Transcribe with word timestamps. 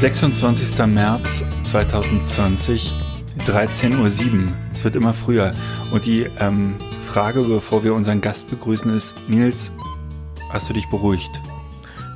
Sechsundzwanzigster 0.00 0.86
März 0.86 1.42
2020, 1.64 2.92
13.07 3.46 3.98
Uhr. 3.98 4.52
Es 4.74 4.84
wird 4.84 4.94
immer 4.94 5.14
früher. 5.14 5.54
Und 5.90 6.04
die 6.04 6.26
ähm, 6.38 6.74
Frage, 7.02 7.40
bevor 7.42 7.82
wir 7.82 7.94
unseren 7.94 8.20
Gast 8.20 8.50
begrüßen, 8.50 8.94
ist, 8.94 9.14
Nils, 9.28 9.72
hast 10.50 10.68
du 10.68 10.74
dich 10.74 10.88
beruhigt? 10.90 11.30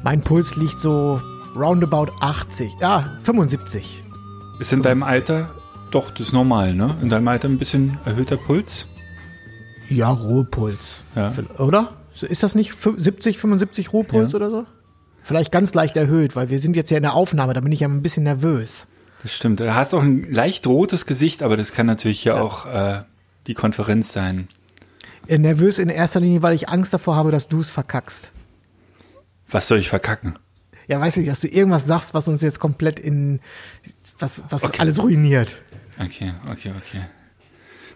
Mein 0.05 0.23
Puls 0.23 0.57
liegt 0.57 0.79
so 0.79 1.21
roundabout 1.57 2.13
80, 2.21 2.71
ja, 2.81 3.19
75. 3.23 4.05
Ist 4.61 4.73
in 4.73 4.83
deinem 4.83 5.03
Alter, 5.03 5.49
doch, 5.91 6.11
das 6.11 6.29
ist 6.29 6.33
normal, 6.35 6.75
ne? 6.75 6.97
In 7.01 7.09
deinem 7.09 7.29
Alter 7.29 7.49
ein 7.49 7.59
bisschen 7.59 7.99
erhöhter 8.05 8.37
Puls? 8.37 8.87
Ja, 9.89 10.11
Ruhepuls. 10.11 11.05
Ja. 11.17 11.33
Oder? 11.59 11.95
Ist 12.21 12.43
das 12.43 12.55
nicht 12.55 12.73
fü- 12.73 12.99
70, 12.99 13.39
75 13.39 13.93
Ruhepuls 13.95 14.33
Ja. 14.33 14.37
oder 14.37 14.51
so? 14.51 14.67
Vielleicht 15.23 15.53
ganz 15.53 15.75
leicht 15.75 15.97
erhöht, 15.97 16.35
weil 16.37 16.51
wir 16.51 16.59
sind 16.59 16.77
jetzt 16.77 16.91
ja 16.91 16.97
in 16.97 17.03
der 17.03 17.15
Aufnahme, 17.15 17.53
da 17.53 17.61
bin 17.61 17.73
ich 17.73 17.81
ja 17.81 17.89
ein 17.89 18.03
bisschen 18.03 18.23
nervös. 18.25 18.87
Das 19.23 19.33
stimmt. 19.35 19.61
Du 19.61 19.75
hast 19.75 19.93
auch 19.95 20.03
ein 20.03 20.31
leicht 20.33 20.67
rotes 20.67 21.05
Gesicht, 21.07 21.43
aber 21.43 21.57
das 21.57 21.73
kann 21.73 21.87
natürlich 21.87 22.25
ja, 22.25 22.41
auch 22.41 22.67
äh, 22.67 23.03
die 23.47 23.55
Konferenz 23.55 24.13
sein. 24.13 24.49
Äh, 25.27 25.39
Nervös 25.39 25.79
in 25.79 25.91
erster 25.91 26.21
Linie, 26.21 26.43
weil 26.43 26.55
ich 26.55 26.69
Angst 26.71 26.93
davor 26.95 27.17
habe, 27.17 27.31
dass 27.31 27.49
du 27.49 27.61
es 27.61 27.71
verkackst. 27.71 28.31
Was 29.51 29.69
soll 29.69 29.79
ich 29.79 29.89
verkacken? 29.89 30.39
Ja, 30.89 31.01
weiß 31.01 31.19
nicht, 31.19 31.31
dass 31.31 31.41
du 31.41 31.49
irgendwas 31.49 31.85
sagst, 31.87 32.15
was 32.15 32.27
uns 32.29 32.41
jetzt 32.43 32.59
komplett 32.61 32.99
in, 32.99 33.41
was, 34.19 34.43
was 34.49 34.65
Okay. 34.65 34.81
alles 34.81 35.03
ruiniert. 35.03 35.59
Okay, 35.99 36.33
okay, 36.51 36.73
okay. 36.79 37.03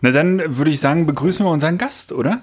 Na 0.01 0.11
dann 0.11 0.59
würde 0.59 0.71
ich 0.71 0.81
sagen, 0.81 1.07
begrüßen 1.07 1.45
wir 1.45 1.51
unseren 1.51 1.79
Gast, 1.79 2.13
oder? 2.13 2.43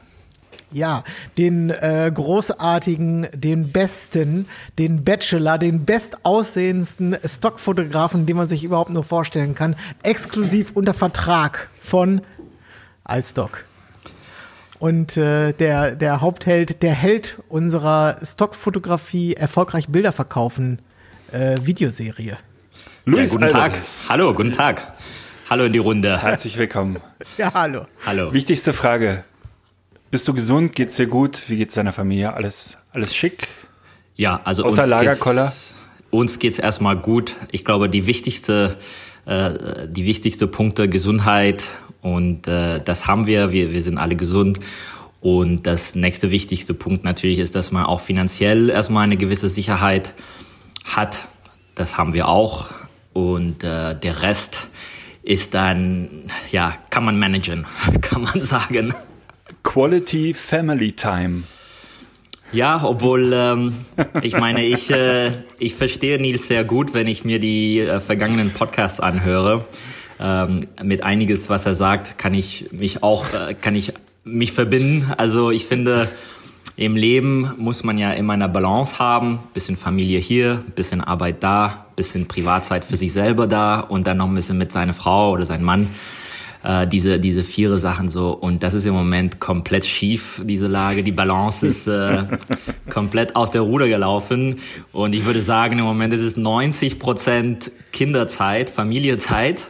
Ja, 0.71 1.03
den 1.37 1.69
äh, 1.69 2.09
großartigen, 2.13 3.27
den 3.33 3.71
besten, 3.71 4.47
den 4.79 5.03
Bachelor, 5.03 5.57
den 5.57 5.85
bestaussehendsten 5.85 7.17
Stockfotografen, 7.25 8.25
den 8.25 8.37
man 8.37 8.47
sich 8.47 8.63
überhaupt 8.63 8.89
nur 8.89 9.03
vorstellen 9.03 9.53
kann, 9.53 9.75
exklusiv 10.03 10.71
unter 10.73 10.93
Vertrag 10.93 11.69
von 11.79 12.21
iStock. 13.07 13.65
Und 14.79 15.17
äh, 15.17 15.53
der, 15.53 15.91
der 15.95 16.21
Hauptheld, 16.21 16.81
der 16.81 16.93
Held 16.93 17.37
unserer 17.49 18.17
Stockfotografie 18.23 19.33
erfolgreich 19.33 19.89
Bilder 19.89 20.11
verkaufen 20.11 20.79
äh, 21.31 21.57
Videoserie. 21.61 22.37
Ja, 23.05 23.25
guten 23.25 23.49
Tag. 23.49 23.73
Hallo, 24.09 24.33
guten 24.33 24.51
Tag. 24.51 24.93
Hallo 25.49 25.65
in 25.65 25.73
die 25.73 25.79
Runde. 25.79 26.21
Herzlich 26.21 26.57
willkommen. 26.57 26.97
Ja, 27.37 27.53
hallo. 27.53 27.85
Hallo. 28.05 28.33
Wichtigste 28.33 28.73
Frage. 28.73 29.23
Bist 30.11 30.27
du 30.27 30.33
gesund? 30.33 30.75
Geht's 30.75 30.97
dir 30.97 31.07
gut? 31.07 31.41
Wie 31.47 31.55
geht's 31.55 31.75
deiner 31.75 31.93
Familie? 31.93 32.33
Alles, 32.33 32.77
alles 32.91 33.15
schick? 33.15 33.47
Ja, 34.17 34.41
also 34.43 34.65
Außer 34.65 34.81
uns 34.81 34.91
Lagerkoller? 34.91 35.45
geht's, 35.45 35.75
uns 36.09 36.37
geht's 36.37 36.59
erstmal 36.59 36.97
gut. 36.97 37.37
Ich 37.49 37.63
glaube, 37.63 37.87
die 37.87 38.07
wichtigste, 38.07 38.77
äh, 39.25 39.87
die 39.87 40.05
wichtigste 40.05 40.47
Punkte 40.47 40.89
Gesundheit 40.89 41.69
und 42.01 42.45
äh, 42.49 42.81
das 42.83 43.07
haben 43.07 43.25
wir. 43.25 43.53
wir. 43.53 43.71
Wir 43.71 43.81
sind 43.83 43.97
alle 43.97 44.17
gesund. 44.17 44.59
Und 45.21 45.65
das 45.65 45.95
nächste 45.95 46.29
wichtigste 46.29 46.73
Punkt 46.73 47.05
natürlich 47.05 47.39
ist, 47.39 47.55
dass 47.55 47.71
man 47.71 47.85
auch 47.85 48.01
finanziell 48.01 48.69
erstmal 48.69 49.05
eine 49.05 49.15
gewisse 49.15 49.47
Sicherheit 49.47 50.13
hat. 50.83 51.25
Das 51.73 51.97
haben 51.97 52.11
wir 52.11 52.27
auch. 52.27 52.69
Und 53.13 53.63
äh, 53.63 53.95
der 53.97 54.23
Rest 54.23 54.67
ist 55.23 55.53
dann, 55.53 56.25
ja, 56.51 56.73
kann 56.89 57.05
man 57.05 57.17
managen, 57.17 57.65
kann 58.01 58.23
man 58.23 58.41
sagen. 58.41 58.93
Quality 59.63 60.33
Family 60.33 60.91
Time. 60.91 61.43
Ja, 62.51 62.83
obwohl 62.83 63.31
ähm, 63.33 63.73
ich 64.21 64.37
meine, 64.37 64.65
ich, 64.65 64.91
äh, 64.91 65.31
ich 65.57 65.75
verstehe 65.75 66.19
Nils 66.19 66.47
sehr 66.47 66.65
gut, 66.65 66.93
wenn 66.93 67.07
ich 67.07 67.23
mir 67.23 67.39
die 67.39 67.79
äh, 67.79 67.99
vergangenen 67.99 68.51
Podcasts 68.51 68.99
anhöre. 68.99 69.65
Ähm, 70.19 70.61
mit 70.83 71.03
einiges, 71.03 71.49
was 71.49 71.65
er 71.65 71.75
sagt, 71.75 72.17
kann 72.17 72.33
ich 72.33 72.71
mich 72.71 73.03
auch, 73.03 73.33
äh, 73.33 73.53
kann 73.53 73.75
ich 73.75 73.93
mich 74.23 74.51
verbinden. 74.51 75.13
Also 75.15 75.49
ich 75.49 75.65
finde, 75.65 76.09
im 76.75 76.95
Leben 76.95 77.53
muss 77.57 77.83
man 77.83 77.97
ja 77.97 78.11
immer 78.11 78.33
eine 78.33 78.49
Balance 78.49 78.99
haben. 78.99 79.39
Bisschen 79.53 79.77
Familie 79.77 80.19
hier, 80.19 80.63
bisschen 80.75 81.01
Arbeit 81.01 81.43
da, 81.43 81.85
bisschen 81.95 82.27
Privatzeit 82.27 82.83
für 82.83 82.97
sich 82.97 83.13
selber 83.13 83.47
da 83.47 83.79
und 83.79 84.07
dann 84.07 84.17
noch 84.17 84.27
ein 84.27 84.35
bisschen 84.35 84.57
mit 84.57 84.71
seiner 84.71 84.93
Frau 84.93 85.31
oder 85.31 85.45
seinem 85.45 85.63
Mann 85.63 85.87
äh, 86.63 86.87
diese 86.87 87.19
diese 87.19 87.43
viere 87.43 87.79
Sachen 87.79 88.09
so. 88.09 88.31
Und 88.31 88.63
das 88.63 88.73
ist 88.73 88.85
im 88.85 88.93
Moment 88.93 89.39
komplett 89.39 89.85
schief 89.85 90.41
diese 90.45 90.67
Lage. 90.67 91.03
Die 91.03 91.11
Balance 91.11 91.65
ist 91.65 91.87
äh, 91.87 92.23
komplett 92.89 93.35
aus 93.35 93.51
der 93.51 93.61
Ruder 93.61 93.87
gelaufen. 93.87 94.57
Und 94.91 95.13
ich 95.13 95.25
würde 95.25 95.41
sagen 95.41 95.79
im 95.79 95.85
Moment 95.85 96.13
ist 96.13 96.21
es 96.21 96.37
90 96.37 96.99
Prozent 96.99 97.71
Kinderzeit 97.91 98.69
Familiezeit 98.69 99.69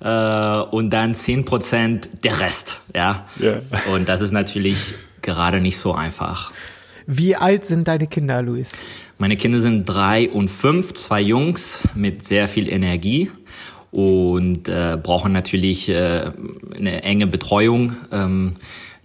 äh, 0.00 0.06
und 0.06 0.90
dann 0.90 1.14
10 1.14 1.44
Prozent 1.44 2.08
der 2.24 2.40
Rest 2.40 2.80
ja? 2.94 3.26
Ja. 3.38 3.60
und 3.92 4.08
das 4.08 4.20
ist 4.20 4.32
natürlich 4.32 4.94
gerade 5.22 5.60
nicht 5.60 5.78
so 5.78 5.94
einfach. 5.94 6.52
Wie 7.06 7.36
alt 7.36 7.66
sind 7.66 7.86
deine 7.86 8.06
Kinder, 8.06 8.40
Luis? 8.40 8.72
meine 9.18 9.36
Kinder 9.36 9.60
sind 9.60 9.84
drei 9.86 10.28
und 10.28 10.50
fünf, 10.50 10.92
zwei 10.94 11.20
Jungs 11.20 11.82
mit 11.94 12.22
sehr 12.22 12.48
viel 12.48 12.68
Energie 12.68 13.30
und 13.94 14.68
äh, 14.68 14.98
brauchen 15.00 15.30
natürlich 15.32 15.88
äh, 15.88 16.32
eine 16.76 17.04
enge 17.04 17.28
Betreuung. 17.28 17.94
Ähm, 18.10 18.56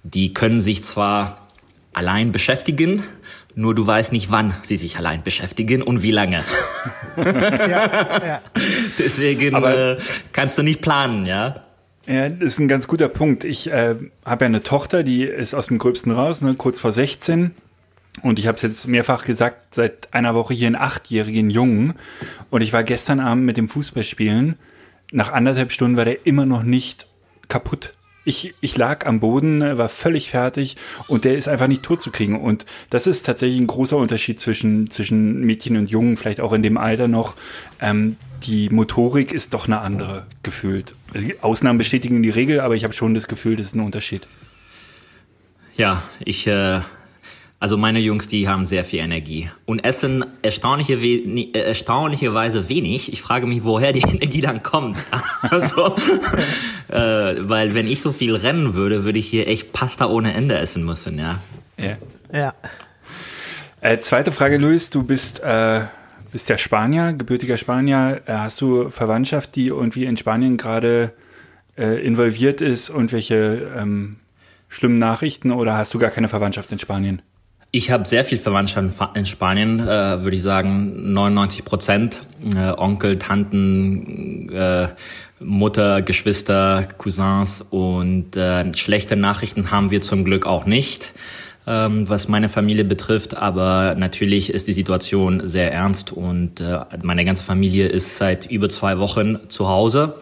die 0.04 0.34
können 0.34 0.60
sich 0.62 0.84
zwar 0.84 1.48
allein 1.94 2.32
beschäftigen, 2.32 3.04
nur 3.54 3.76
du 3.76 3.86
weißt 3.86 4.12
nicht, 4.12 4.32
wann 4.32 4.54
sie 4.64 4.78
sich 4.78 4.98
allein 4.98 5.22
beschäftigen 5.22 5.84
und 5.84 6.02
wie 6.02 6.12
lange. 6.12 6.44
Ja, 7.18 8.26
ja. 8.26 8.42
Deswegen 8.98 9.54
Aber- 9.56 9.92
äh, 9.92 9.98
kannst 10.32 10.58
du 10.58 10.64
nicht 10.64 10.82
planen, 10.82 11.26
ja. 11.28 11.64
Ja, 12.08 12.28
das 12.30 12.54
ist 12.54 12.60
ein 12.60 12.68
ganz 12.68 12.88
guter 12.88 13.10
Punkt. 13.10 13.44
Ich 13.44 13.70
äh, 13.70 13.96
habe 14.26 14.46
ja 14.46 14.48
eine 14.48 14.64
Tochter, 14.64 15.04
die 15.04 15.24
ist 15.24 15.54
aus 15.54 15.68
dem 15.68 15.78
Gröbsten 15.78 16.12
raus, 16.12 16.42
ne, 16.42 16.56
kurz 16.56 16.80
vor 16.80 16.92
16. 16.92 17.52
Und 18.24 18.40
ich 18.40 18.48
habe 18.48 18.56
es 18.56 18.62
jetzt 18.64 18.88
mehrfach 18.88 19.26
gesagt, 19.26 19.76
seit 19.76 20.12
einer 20.14 20.34
Woche 20.34 20.54
hier 20.56 20.66
einen 20.68 20.76
achtjährigen 20.76 21.52
Jungen. 21.52 21.94
Und 22.50 22.62
ich 22.62 22.74
war 22.74 22.84
gestern 22.84 23.20
Abend 23.20 23.46
mit 23.46 23.58
dem 23.58 23.70
Fußballspielen. 23.70 24.56
Nach 25.12 25.32
anderthalb 25.32 25.72
Stunden 25.72 25.98
war 25.98 26.06
der 26.06 26.26
immer 26.26 26.46
noch 26.46 26.64
nicht 26.64 27.08
kaputt. 27.48 27.94
Ich, 28.26 28.54
ich 28.62 28.78
lag 28.78 29.08
am 29.08 29.20
Boden, 29.20 29.62
war 29.78 29.90
völlig 29.90 30.30
fertig 30.30 30.76
und 31.08 31.26
der 31.26 31.36
ist 31.36 31.48
einfach 31.48 31.68
nicht 31.68 31.82
tot 31.82 32.00
zu 32.00 32.12
kriegen. 32.12 32.40
Und 32.40 32.66
das 32.90 33.08
ist 33.08 33.26
tatsächlich 33.26 33.60
ein 33.60 33.68
großer 33.68 33.98
Unterschied 33.98 34.40
zwischen, 34.40 34.92
zwischen 34.92 35.42
Mädchen 35.42 35.78
und 35.78 35.90
Jungen, 35.90 36.16
vielleicht 36.16 36.42
auch 36.42 36.54
in 36.54 36.62
dem 36.62 36.78
Alter 36.78 37.08
noch. 37.08 37.34
Ähm, 37.82 38.18
die 38.44 38.70
Motorik 38.70 39.32
ist 39.32 39.54
doch 39.54 39.66
eine 39.66 39.80
andere 39.80 40.28
gefühlt. 40.44 40.94
Ausnahmen 41.42 41.80
bestätigen 41.80 42.22
die 42.22 42.30
Regel, 42.30 42.60
aber 42.60 42.76
ich 42.76 42.84
habe 42.84 42.94
schon 42.94 43.16
das 43.16 43.28
Gefühl, 43.28 43.56
das 43.56 43.68
ist 43.68 43.76
ein 43.76 43.82
Unterschied. 43.82 44.28
Ja, 45.76 46.04
ich, 46.20 46.46
äh, 46.46 46.82
also 47.60 47.76
meine 47.78 48.00
Jungs, 48.00 48.28
die 48.30 48.48
haben 48.48 48.66
sehr 48.66 48.84
viel 48.86 49.00
Energie 49.00 49.50
und 49.66 49.80
essen 49.84 50.24
erstaunliche, 50.42 51.02
we- 51.02 51.52
äh, 51.54 51.60
erstaunlicherweise 51.60 52.70
wenig. 52.70 53.12
Ich 53.12 53.22
frage 53.22 53.48
mich, 53.48 53.64
woher 53.64 53.92
die 53.92 54.00
Energie 54.08 54.42
dann 54.42 54.64
kommt. 54.64 54.98
also, 55.42 55.96
äh, 56.90 57.50
weil 57.50 57.76
wenn 57.76 57.88
ich 57.88 58.02
so 58.02 58.12
viel 58.12 58.36
rennen 58.36 58.74
würde, 58.76 59.04
würde 59.04 59.20
ich 59.20 59.28
hier 59.28 59.48
echt 59.48 59.74
Pasta 59.74 60.08
ohne 60.08 60.34
Ende 60.34 60.58
essen 60.58 60.86
müssen, 60.86 61.20
ja. 61.20 61.40
Ja. 61.78 61.98
ja. 62.34 62.54
Äh, 63.82 64.00
zweite 64.00 64.32
Frage, 64.32 64.58
Luis, 64.58 64.90
du 64.90 65.04
bist, 65.04 65.40
äh, 65.42 65.82
bist 66.32 66.50
ja 66.50 66.58
Spanier, 66.58 67.14
gebürtiger 67.14 67.58
Spanier. 67.58 68.22
Äh, 68.26 68.34
hast 68.34 68.60
du 68.62 68.90
Verwandtschaft, 68.90 69.56
die 69.56 69.68
irgendwie 69.68 70.06
in 70.06 70.18
Spanien 70.18 70.58
gerade 70.58 71.14
äh, 71.78 72.02
involviert 72.06 72.60
ist 72.62 72.90
und 72.90 73.12
welche 73.14 73.72
ähm, 73.78 74.18
schlimmen 74.68 75.00
Nachrichten 75.00 75.52
oder 75.52 75.78
hast 75.78 75.94
du 75.94 76.00
gar 76.00 76.12
keine 76.12 76.28
Verwandtschaft 76.28 76.72
in 76.72 76.80
Spanien? 76.80 77.22
Ich 77.72 77.92
habe 77.92 78.08
sehr 78.08 78.26
viel 78.26 78.40
Verwandtschaft 78.40 79.16
in 79.16 79.28
Spanien, 79.28 79.80
äh, 79.80 80.24
würde 80.24 80.36
ich 80.36 80.42
sagen 80.42 81.14
99 81.14 81.64
Prozent. 81.64 82.20
Äh, 82.56 82.72
Onkel, 82.76 83.20
Tanten, 83.20 84.50
äh, 84.50 84.88
Mutter, 85.40 86.02
Geschwister, 86.02 86.88
Cousins 86.98 87.64
und 87.70 88.36
äh, 88.36 88.74
schlechte 88.74 89.16
Nachrichten 89.16 89.70
haben 89.70 89.92
wir 89.92 90.02
zum 90.02 90.24
Glück 90.24 90.48
auch 90.48 90.66
nicht. 90.66 91.14
ähm, 91.70 92.10
was 92.10 92.28
meine 92.28 92.50
Familie 92.50 92.84
betrifft. 92.84 93.38
Aber 93.38 93.96
natürlich 93.96 94.52
ist 94.52 94.68
die 94.68 94.74
Situation 94.74 95.48
sehr 95.48 95.72
ernst 95.72 96.12
und 96.12 96.60
äh, 96.60 96.80
meine 97.04 97.24
ganze 97.24 97.44
Familie 97.44 97.88
ist 97.88 98.18
seit 98.18 98.48
über 98.48 98.70
zwei 98.70 98.98
Wochen 98.98 99.50
zu 99.50 99.70
Hause. 99.70 100.16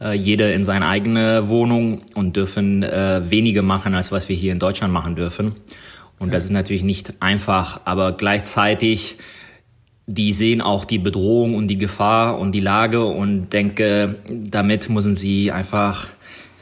Äh, 0.00 0.12
jeder 0.12 0.52
in 0.52 0.62
seine 0.62 0.86
eigene 0.86 1.48
Wohnung 1.48 2.02
und 2.14 2.36
dürfen 2.36 2.82
äh, 2.82 3.22
weniger 3.30 3.62
machen, 3.62 3.94
als 3.94 4.12
was 4.12 4.28
wir 4.28 4.36
hier 4.36 4.52
in 4.52 4.58
Deutschland 4.58 4.92
machen 4.92 5.16
dürfen. 5.16 5.56
Und 6.24 6.32
das 6.32 6.44
ist 6.44 6.50
natürlich 6.50 6.82
nicht 6.82 7.14
einfach, 7.20 7.80
aber 7.84 8.12
gleichzeitig 8.12 9.16
die 10.06 10.34
sehen 10.34 10.60
auch 10.60 10.84
die 10.84 10.98
Bedrohung 10.98 11.54
und 11.54 11.68
die 11.68 11.78
Gefahr 11.78 12.38
und 12.38 12.52
die 12.52 12.60
Lage 12.60 13.04
und 13.06 13.48
denke, 13.54 14.22
damit 14.28 14.90
müssen 14.90 15.14
sie 15.14 15.50
einfach, 15.50 16.08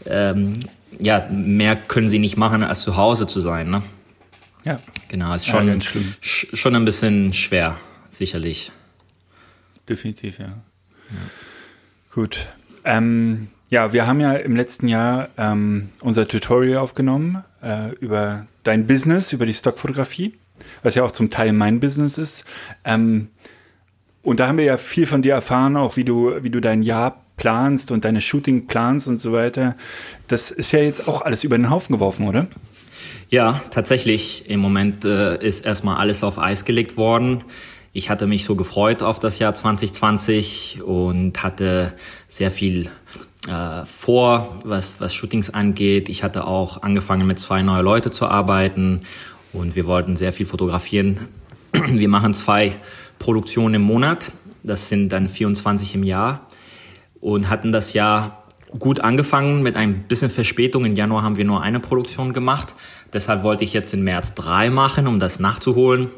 ähm, 0.06 0.52
ja, 1.00 1.26
mehr 1.28 1.74
können 1.74 2.08
sie 2.08 2.20
nicht 2.20 2.36
machen, 2.36 2.62
als 2.62 2.82
zu 2.82 2.96
Hause 2.96 3.26
zu 3.26 3.40
sein. 3.40 3.68
Ne? 3.68 3.82
Ja. 4.64 4.78
Genau, 5.08 5.34
ist 5.34 5.46
schon, 5.48 5.66
Ja, 5.66 5.74
sch- 5.74 6.54
schon 6.54 6.76
ein 6.76 6.84
bisschen 6.84 7.32
schwer, 7.32 7.76
sicherlich. 8.10 8.70
Definitiv, 9.88 10.38
ja. 10.38 10.52
Gut. 12.14 12.46
Ähm, 12.84 13.48
ja, 13.70 13.92
wir 13.92 14.06
haben 14.06 14.20
ja 14.20 14.34
im 14.34 14.54
letzten 14.54 14.86
Jahr 14.86 15.30
ähm, 15.36 15.88
unser 16.00 16.28
Tutorial 16.28 16.78
aufgenommen 16.78 17.42
äh, 17.62 17.90
über 18.00 18.46
dein 18.62 18.86
Business, 18.86 19.32
über 19.32 19.46
die 19.46 19.54
Stockfotografie, 19.54 20.34
was 20.82 20.94
ja 20.94 21.04
auch 21.04 21.12
zum 21.12 21.30
Teil 21.30 21.52
mein 21.52 21.80
Business 21.80 22.18
ist. 22.18 22.44
Ähm, 22.84 23.28
und 24.22 24.40
da 24.40 24.46
haben 24.46 24.58
wir 24.58 24.64
ja 24.64 24.76
viel 24.76 25.06
von 25.06 25.22
dir 25.22 25.34
erfahren, 25.34 25.76
auch 25.76 25.96
wie 25.96 26.04
du, 26.04 26.42
wie 26.42 26.50
du 26.50 26.60
dein 26.60 26.82
Jahr 26.82 27.22
planst 27.36 27.90
und 27.90 28.04
deine 28.04 28.20
Shooting 28.20 28.66
planst 28.66 29.08
und 29.08 29.18
so 29.18 29.32
weiter. 29.32 29.76
Das 30.28 30.50
ist 30.50 30.72
ja 30.72 30.78
jetzt 30.78 31.08
auch 31.08 31.22
alles 31.22 31.42
über 31.44 31.56
den 31.56 31.70
Haufen 31.70 31.94
geworfen, 31.94 32.28
oder? 32.28 32.46
Ja, 33.30 33.62
tatsächlich. 33.70 34.48
Im 34.48 34.60
Moment 34.60 35.04
äh, 35.04 35.42
ist 35.44 35.64
erstmal 35.64 35.96
alles 35.96 36.22
auf 36.22 36.38
Eis 36.38 36.64
gelegt 36.64 36.96
worden. 36.96 37.42
Ich 37.92 38.10
hatte 38.10 38.26
mich 38.26 38.44
so 38.44 38.54
gefreut 38.54 39.02
auf 39.02 39.18
das 39.18 39.38
Jahr 39.38 39.54
2020 39.54 40.82
und 40.82 41.42
hatte 41.42 41.94
sehr 42.28 42.50
viel 42.50 42.88
äh, 43.48 43.84
vor, 43.84 44.56
was, 44.64 45.00
was 45.00 45.14
Shootings 45.14 45.50
angeht. 45.50 46.08
Ich 46.08 46.22
hatte 46.22 46.46
auch 46.46 46.82
angefangen 46.82 47.26
mit 47.26 47.38
zwei 47.38 47.62
neue 47.62 47.82
Leute 47.82 48.10
zu 48.10 48.26
arbeiten 48.26 49.00
und 49.52 49.76
wir 49.76 49.86
wollten 49.86 50.16
sehr 50.16 50.32
viel 50.32 50.46
fotografieren. 50.46 51.28
Wir 51.72 52.08
machen 52.08 52.34
zwei 52.34 52.72
Produktionen 53.18 53.76
im 53.76 53.82
Monat. 53.82 54.30
Das 54.62 54.88
sind 54.88 55.10
dann 55.10 55.28
24 55.28 55.94
im 55.94 56.04
Jahr 56.04 56.46
und 57.20 57.48
hatten 57.48 57.72
das 57.72 57.94
Jahr 57.94 58.44
gut 58.78 59.00
angefangen 59.00 59.62
mit 59.62 59.76
ein 59.76 60.04
bisschen 60.04 60.30
Verspätung. 60.30 60.84
Im 60.84 60.94
Januar 60.94 61.22
haben 61.22 61.36
wir 61.36 61.44
nur 61.44 61.62
eine 61.62 61.80
Produktion 61.80 62.32
gemacht. 62.32 62.74
Deshalb 63.12 63.42
wollte 63.42 63.64
ich 63.64 63.72
jetzt 63.72 63.92
im 63.94 64.04
März 64.04 64.34
drei 64.34 64.70
machen, 64.70 65.06
um 65.06 65.18
das 65.18 65.40
nachzuholen. 65.40 66.10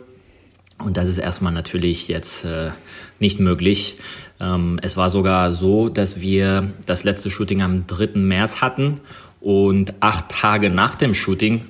Und 0.78 0.96
das 0.96 1.08
ist 1.08 1.18
erstmal 1.18 1.52
natürlich 1.52 2.08
jetzt 2.08 2.44
äh, 2.44 2.70
nicht 3.18 3.40
möglich. 3.40 3.96
Ähm, 4.40 4.80
es 4.82 4.96
war 4.96 5.08
sogar 5.08 5.52
so, 5.52 5.88
dass 5.88 6.20
wir 6.20 6.70
das 6.86 7.04
letzte 7.04 7.30
Shooting 7.30 7.62
am 7.62 7.86
3. 7.86 8.18
März 8.18 8.60
hatten 8.60 9.00
und 9.40 9.94
acht 10.00 10.28
Tage 10.30 10.70
nach 10.70 10.94
dem 10.94 11.14
Shooting 11.14 11.64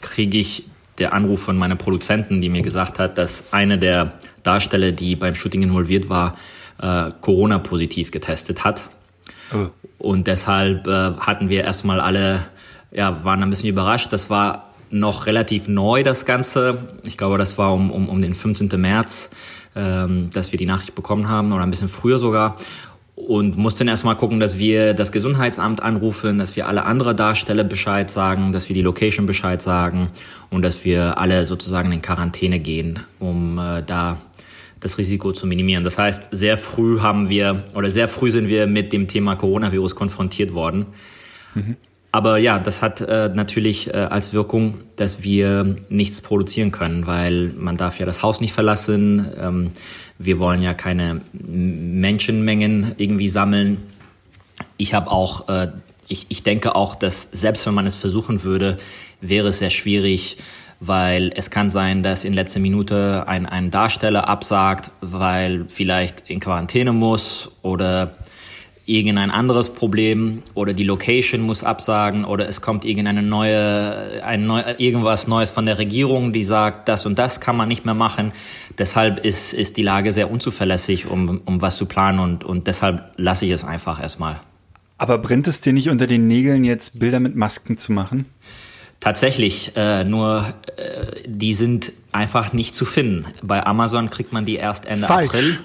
kriege 0.00 0.38
ich 0.38 0.64
der 0.98 1.12
Anruf 1.12 1.42
von 1.42 1.56
meiner 1.56 1.76
Produzenten, 1.76 2.40
die 2.40 2.48
mir 2.48 2.62
gesagt 2.62 2.98
hat, 2.98 3.18
dass 3.18 3.52
eine 3.52 3.78
der 3.78 4.14
Darsteller, 4.42 4.92
die 4.92 5.16
beim 5.16 5.34
Shooting 5.34 5.62
involviert 5.62 6.08
war, 6.08 6.36
äh, 6.80 7.10
Corona-positiv 7.20 8.10
getestet 8.10 8.64
hat. 8.64 8.84
Oh. 9.52 9.68
Und 9.98 10.26
deshalb 10.26 10.86
äh, 10.86 11.12
hatten 11.18 11.48
wir 11.48 11.64
erstmal 11.64 12.00
alle, 12.00 12.46
ja, 12.92 13.24
waren 13.24 13.42
ein 13.42 13.50
bisschen 13.50 13.68
überrascht. 13.68 14.12
Das 14.12 14.30
war 14.30 14.69
noch 14.90 15.26
relativ 15.26 15.68
neu, 15.68 16.02
das 16.02 16.24
Ganze. 16.24 16.88
Ich 17.06 17.16
glaube, 17.16 17.38
das 17.38 17.58
war 17.58 17.72
um, 17.72 17.90
um, 17.90 18.08
um 18.08 18.20
den 18.20 18.34
15. 18.34 18.68
März, 18.80 19.30
ähm, 19.76 20.30
dass 20.32 20.52
wir 20.52 20.58
die 20.58 20.66
Nachricht 20.66 20.94
bekommen 20.94 21.28
haben 21.28 21.52
oder 21.52 21.62
ein 21.62 21.70
bisschen 21.70 21.88
früher 21.88 22.18
sogar. 22.18 22.56
Und 23.14 23.58
mussten 23.58 23.86
erstmal 23.86 24.16
gucken, 24.16 24.40
dass 24.40 24.58
wir 24.58 24.94
das 24.94 25.12
Gesundheitsamt 25.12 25.82
anrufen, 25.82 26.38
dass 26.38 26.56
wir 26.56 26.66
alle 26.66 26.84
andere 26.84 27.14
Darsteller 27.14 27.64
Bescheid 27.64 28.10
sagen, 28.10 28.50
dass 28.50 28.68
wir 28.68 28.74
die 28.74 28.82
Location 28.82 29.26
Bescheid 29.26 29.60
sagen 29.60 30.10
und 30.48 30.62
dass 30.62 30.84
wir 30.84 31.18
alle 31.18 31.44
sozusagen 31.44 31.92
in 31.92 32.00
Quarantäne 32.00 32.58
gehen, 32.60 32.98
um 33.18 33.58
äh, 33.58 33.82
da 33.82 34.16
das 34.80 34.96
Risiko 34.96 35.32
zu 35.32 35.46
minimieren. 35.46 35.84
Das 35.84 35.98
heißt, 35.98 36.28
sehr 36.30 36.56
früh 36.56 37.00
haben 37.00 37.28
wir 37.28 37.62
oder 37.74 37.90
sehr 37.90 38.08
früh 38.08 38.30
sind 38.30 38.48
wir 38.48 38.66
mit 38.66 38.92
dem 38.92 39.06
Thema 39.06 39.36
Coronavirus 39.36 39.94
konfrontiert 39.94 40.54
worden. 40.54 40.86
Aber 42.12 42.38
ja, 42.38 42.58
das 42.58 42.82
hat 42.82 43.00
äh, 43.00 43.30
natürlich 43.32 43.88
äh, 43.88 43.92
als 43.92 44.32
Wirkung, 44.32 44.78
dass 44.96 45.22
wir 45.22 45.76
nichts 45.88 46.20
produzieren 46.20 46.72
können, 46.72 47.06
weil 47.06 47.52
man 47.56 47.76
darf 47.76 48.00
ja 48.00 48.06
das 48.06 48.22
Haus 48.22 48.40
nicht 48.40 48.52
verlassen. 48.52 49.30
Ähm, 49.38 49.72
wir 50.18 50.40
wollen 50.40 50.60
ja 50.60 50.74
keine 50.74 51.20
Menschenmengen 51.32 52.94
irgendwie 52.96 53.28
sammeln. 53.28 53.78
Ich 54.76 54.92
habe 54.92 55.10
auch, 55.10 55.48
äh, 55.48 55.68
ich, 56.08 56.26
ich 56.30 56.42
denke 56.42 56.74
auch, 56.74 56.96
dass 56.96 57.22
selbst 57.22 57.64
wenn 57.66 57.74
man 57.74 57.86
es 57.86 57.94
versuchen 57.94 58.42
würde, 58.42 58.78
wäre 59.20 59.48
es 59.48 59.60
sehr 59.60 59.70
schwierig, 59.70 60.36
weil 60.80 61.30
es 61.36 61.50
kann 61.50 61.70
sein, 61.70 62.02
dass 62.02 62.24
in 62.24 62.32
letzter 62.32 62.58
Minute 62.58 63.28
ein, 63.28 63.46
ein 63.46 63.70
Darsteller 63.70 64.26
absagt, 64.26 64.90
weil 65.00 65.66
vielleicht 65.68 66.28
in 66.28 66.40
Quarantäne 66.40 66.92
muss 66.92 67.52
oder 67.62 68.16
irgendein 68.90 69.30
anderes 69.30 69.70
Problem 69.70 70.42
oder 70.54 70.74
die 70.74 70.84
Location 70.84 71.40
muss 71.40 71.62
absagen 71.62 72.24
oder 72.24 72.48
es 72.48 72.60
kommt 72.60 72.84
irgendeine 72.84 73.22
neue, 73.22 74.22
ein 74.24 74.46
neu, 74.46 74.62
irgendwas 74.78 75.26
Neues 75.26 75.50
von 75.50 75.66
der 75.66 75.78
Regierung, 75.78 76.32
die 76.32 76.42
sagt, 76.42 76.88
das 76.88 77.06
und 77.06 77.18
das 77.18 77.40
kann 77.40 77.56
man 77.56 77.68
nicht 77.68 77.84
mehr 77.84 77.94
machen. 77.94 78.32
Deshalb 78.78 79.24
ist, 79.24 79.54
ist 79.54 79.76
die 79.76 79.82
Lage 79.82 80.10
sehr 80.12 80.30
unzuverlässig, 80.30 81.06
um, 81.06 81.40
um 81.44 81.62
was 81.62 81.76
zu 81.76 81.86
planen 81.86 82.18
und, 82.18 82.44
und 82.44 82.66
deshalb 82.66 83.12
lasse 83.16 83.46
ich 83.46 83.52
es 83.52 83.64
einfach 83.64 84.02
erstmal. 84.02 84.40
Aber 84.98 85.18
brennt 85.18 85.46
es 85.46 85.60
dir 85.60 85.72
nicht 85.72 85.88
unter 85.88 86.06
den 86.06 86.26
Nägeln, 86.26 86.64
jetzt 86.64 86.98
Bilder 86.98 87.20
mit 87.20 87.36
Masken 87.36 87.78
zu 87.78 87.92
machen? 87.92 88.26
Tatsächlich, 88.98 89.72
äh, 89.76 90.04
nur 90.04 90.52
äh, 90.76 91.22
die 91.26 91.54
sind 91.54 91.92
einfach 92.12 92.52
nicht 92.52 92.74
zu 92.74 92.84
finden. 92.84 93.24
Bei 93.40 93.64
Amazon 93.64 94.10
kriegt 94.10 94.32
man 94.32 94.44
die 94.44 94.56
erst 94.56 94.84
Ende 94.84 95.06
Falsch. 95.06 95.30
April. 95.30 95.58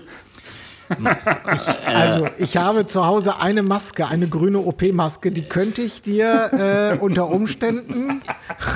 Also 1.86 2.28
ich 2.38 2.58
habe 2.58 2.86
zu 2.86 3.06
Hause 3.06 3.40
eine 3.40 3.64
Maske, 3.64 4.08
eine 4.08 4.28
grüne 4.28 4.60
OP-Maske, 4.60 5.32
die 5.32 5.44
könnte 5.44 5.82
ich 5.82 6.02
dir 6.02 6.96
äh, 6.98 6.98
unter 7.00 7.30
Umständen. 7.30 8.22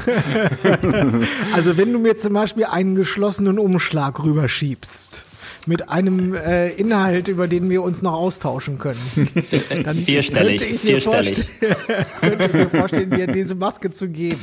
also 1.53 1.77
wenn 1.77 1.91
du 1.91 1.99
mir 1.99 2.17
zum 2.17 2.33
Beispiel 2.33 2.65
einen 2.65 2.95
geschlossenen 2.95 3.59
Umschlag 3.59 4.23
rüberschiebst 4.23 5.25
mit 5.65 5.89
einem 5.89 6.33
äh, 6.33 6.69
Inhalt, 6.69 7.27
über 7.27 7.47
den 7.47 7.69
wir 7.69 7.83
uns 7.83 8.01
noch 8.01 8.13
austauschen 8.13 8.77
können, 8.77 8.99
dann 9.83 9.95
Vierstellig, 9.95 10.61
könnte 10.61 10.75
ich 10.75 10.83
mir 10.83 11.01
vierstellig. 11.01 11.49
vorstellen, 11.59 12.05
könnte 12.21 12.45
ich 12.45 12.53
mir 12.53 12.69
vorstellen, 12.69 13.09
dir 13.11 13.27
diese 13.27 13.55
Maske 13.55 13.91
zu 13.91 14.07
geben. 14.07 14.39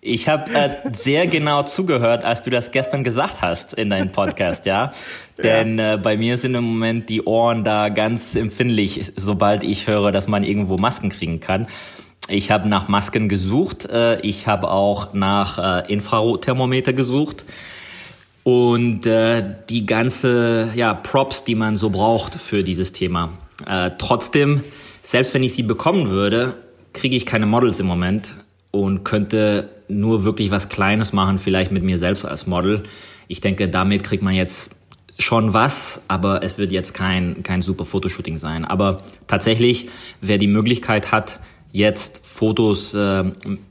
Ich 0.00 0.28
habe 0.28 0.52
äh, 0.54 0.70
sehr 0.92 1.26
genau 1.26 1.64
zugehört, 1.64 2.22
als 2.24 2.42
du 2.42 2.50
das 2.50 2.70
gestern 2.70 3.02
gesagt 3.02 3.42
hast 3.42 3.74
in 3.74 3.90
deinem 3.90 4.12
Podcast, 4.12 4.64
ja. 4.64 4.92
Denn 5.42 5.78
äh, 5.78 5.98
bei 6.00 6.16
mir 6.16 6.38
sind 6.38 6.54
im 6.54 6.64
Moment 6.64 7.08
die 7.08 7.22
Ohren 7.24 7.64
da 7.64 7.88
ganz 7.88 8.36
empfindlich, 8.36 9.12
sobald 9.16 9.64
ich 9.64 9.88
höre, 9.88 10.12
dass 10.12 10.28
man 10.28 10.44
irgendwo 10.44 10.76
Masken 10.76 11.10
kriegen 11.10 11.40
kann. 11.40 11.66
Ich 12.28 12.50
habe 12.50 12.68
nach 12.68 12.88
Masken 12.88 13.28
gesucht. 13.28 13.86
Äh, 13.86 14.20
ich 14.20 14.46
habe 14.46 14.70
auch 14.70 15.14
nach 15.14 15.58
äh, 15.58 15.92
Infrarotthermometer 15.92 16.92
gesucht. 16.92 17.44
Und 18.44 19.04
äh, 19.04 19.42
die 19.68 19.84
ganze 19.84 20.70
ja, 20.74 20.94
Props, 20.94 21.42
die 21.42 21.54
man 21.54 21.74
so 21.74 21.90
braucht 21.90 22.34
für 22.34 22.62
dieses 22.62 22.92
Thema. 22.92 23.30
Äh, 23.66 23.90
trotzdem, 23.98 24.62
selbst 25.02 25.34
wenn 25.34 25.42
ich 25.42 25.54
sie 25.54 25.64
bekommen 25.64 26.10
würde, 26.10 26.56
kriege 26.92 27.16
ich 27.16 27.26
keine 27.26 27.46
Models 27.46 27.80
im 27.80 27.86
Moment 27.86 28.34
und 28.70 29.04
könnte 29.04 29.68
nur 29.88 30.24
wirklich 30.24 30.50
was 30.50 30.68
Kleines 30.68 31.12
machen, 31.12 31.38
vielleicht 31.38 31.72
mit 31.72 31.82
mir 31.82 31.98
selbst 31.98 32.24
als 32.24 32.46
Model. 32.46 32.82
Ich 33.26 33.40
denke, 33.40 33.68
damit 33.68 34.04
kriegt 34.04 34.22
man 34.22 34.34
jetzt 34.34 34.76
schon 35.18 35.52
was, 35.52 36.04
aber 36.08 36.42
es 36.42 36.58
wird 36.58 36.70
jetzt 36.72 36.94
kein, 36.94 37.42
kein 37.42 37.60
super 37.60 37.84
Fotoshooting 37.84 38.38
sein. 38.38 38.64
Aber 38.64 39.02
tatsächlich, 39.26 39.88
wer 40.20 40.38
die 40.38 40.46
Möglichkeit 40.46 41.10
hat, 41.10 41.40
jetzt 41.72 42.20
Fotos 42.24 42.94
äh, 42.94 43.24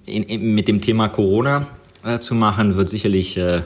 in, 0.05 0.23
in, 0.23 0.55
mit 0.55 0.67
dem 0.67 0.81
Thema 0.81 1.07
Corona 1.07 1.67
äh, 2.03 2.19
zu 2.19 2.35
machen, 2.35 2.75
wird 2.75 2.89
sicherlich 2.89 3.37
äh, 3.37 3.61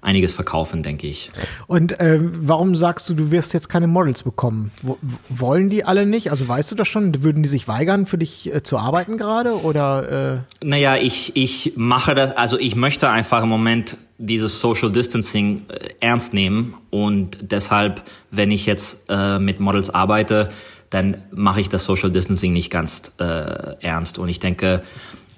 einiges 0.00 0.32
verkaufen, 0.32 0.82
denke 0.82 1.06
ich. 1.06 1.30
Und 1.66 1.98
äh, 2.00 2.18
warum 2.20 2.76
sagst 2.76 3.08
du, 3.08 3.14
du 3.14 3.30
wirst 3.30 3.54
jetzt 3.54 3.68
keine 3.68 3.86
Models 3.86 4.22
bekommen? 4.22 4.72
Wo, 4.82 4.98
wollen 5.28 5.70
die 5.70 5.84
alle 5.84 6.06
nicht? 6.06 6.30
Also 6.30 6.46
weißt 6.46 6.70
du 6.70 6.74
das 6.74 6.88
schon? 6.88 7.22
Würden 7.22 7.42
die 7.42 7.48
sich 7.48 7.68
weigern, 7.68 8.06
für 8.06 8.18
dich 8.18 8.54
äh, 8.54 8.62
zu 8.62 8.78
arbeiten 8.78 9.16
gerade? 9.18 9.60
Oder 9.62 10.42
äh, 10.60 10.64
Naja, 10.64 10.96
ich, 10.96 11.36
ich 11.36 11.72
mache 11.76 12.14
das, 12.14 12.36
also 12.36 12.58
ich 12.58 12.76
möchte 12.76 13.10
einfach 13.10 13.42
im 13.42 13.48
Moment 13.48 13.96
dieses 14.18 14.60
Social 14.60 14.90
Distancing 14.90 15.66
äh, 15.68 15.90
ernst 16.00 16.32
nehmen 16.32 16.74
und 16.90 17.38
deshalb, 17.52 18.02
wenn 18.30 18.50
ich 18.50 18.66
jetzt 18.66 19.00
äh, 19.08 19.38
mit 19.38 19.60
Models 19.60 19.90
arbeite, 19.90 20.48
dann 20.90 21.22
mache 21.32 21.60
ich 21.60 21.68
das 21.68 21.84
Social 21.84 22.10
Distancing 22.10 22.52
nicht 22.52 22.70
ganz 22.70 23.12
äh, 23.18 23.24
ernst 23.80 24.18
und 24.18 24.28
ich 24.28 24.40
denke, 24.40 24.82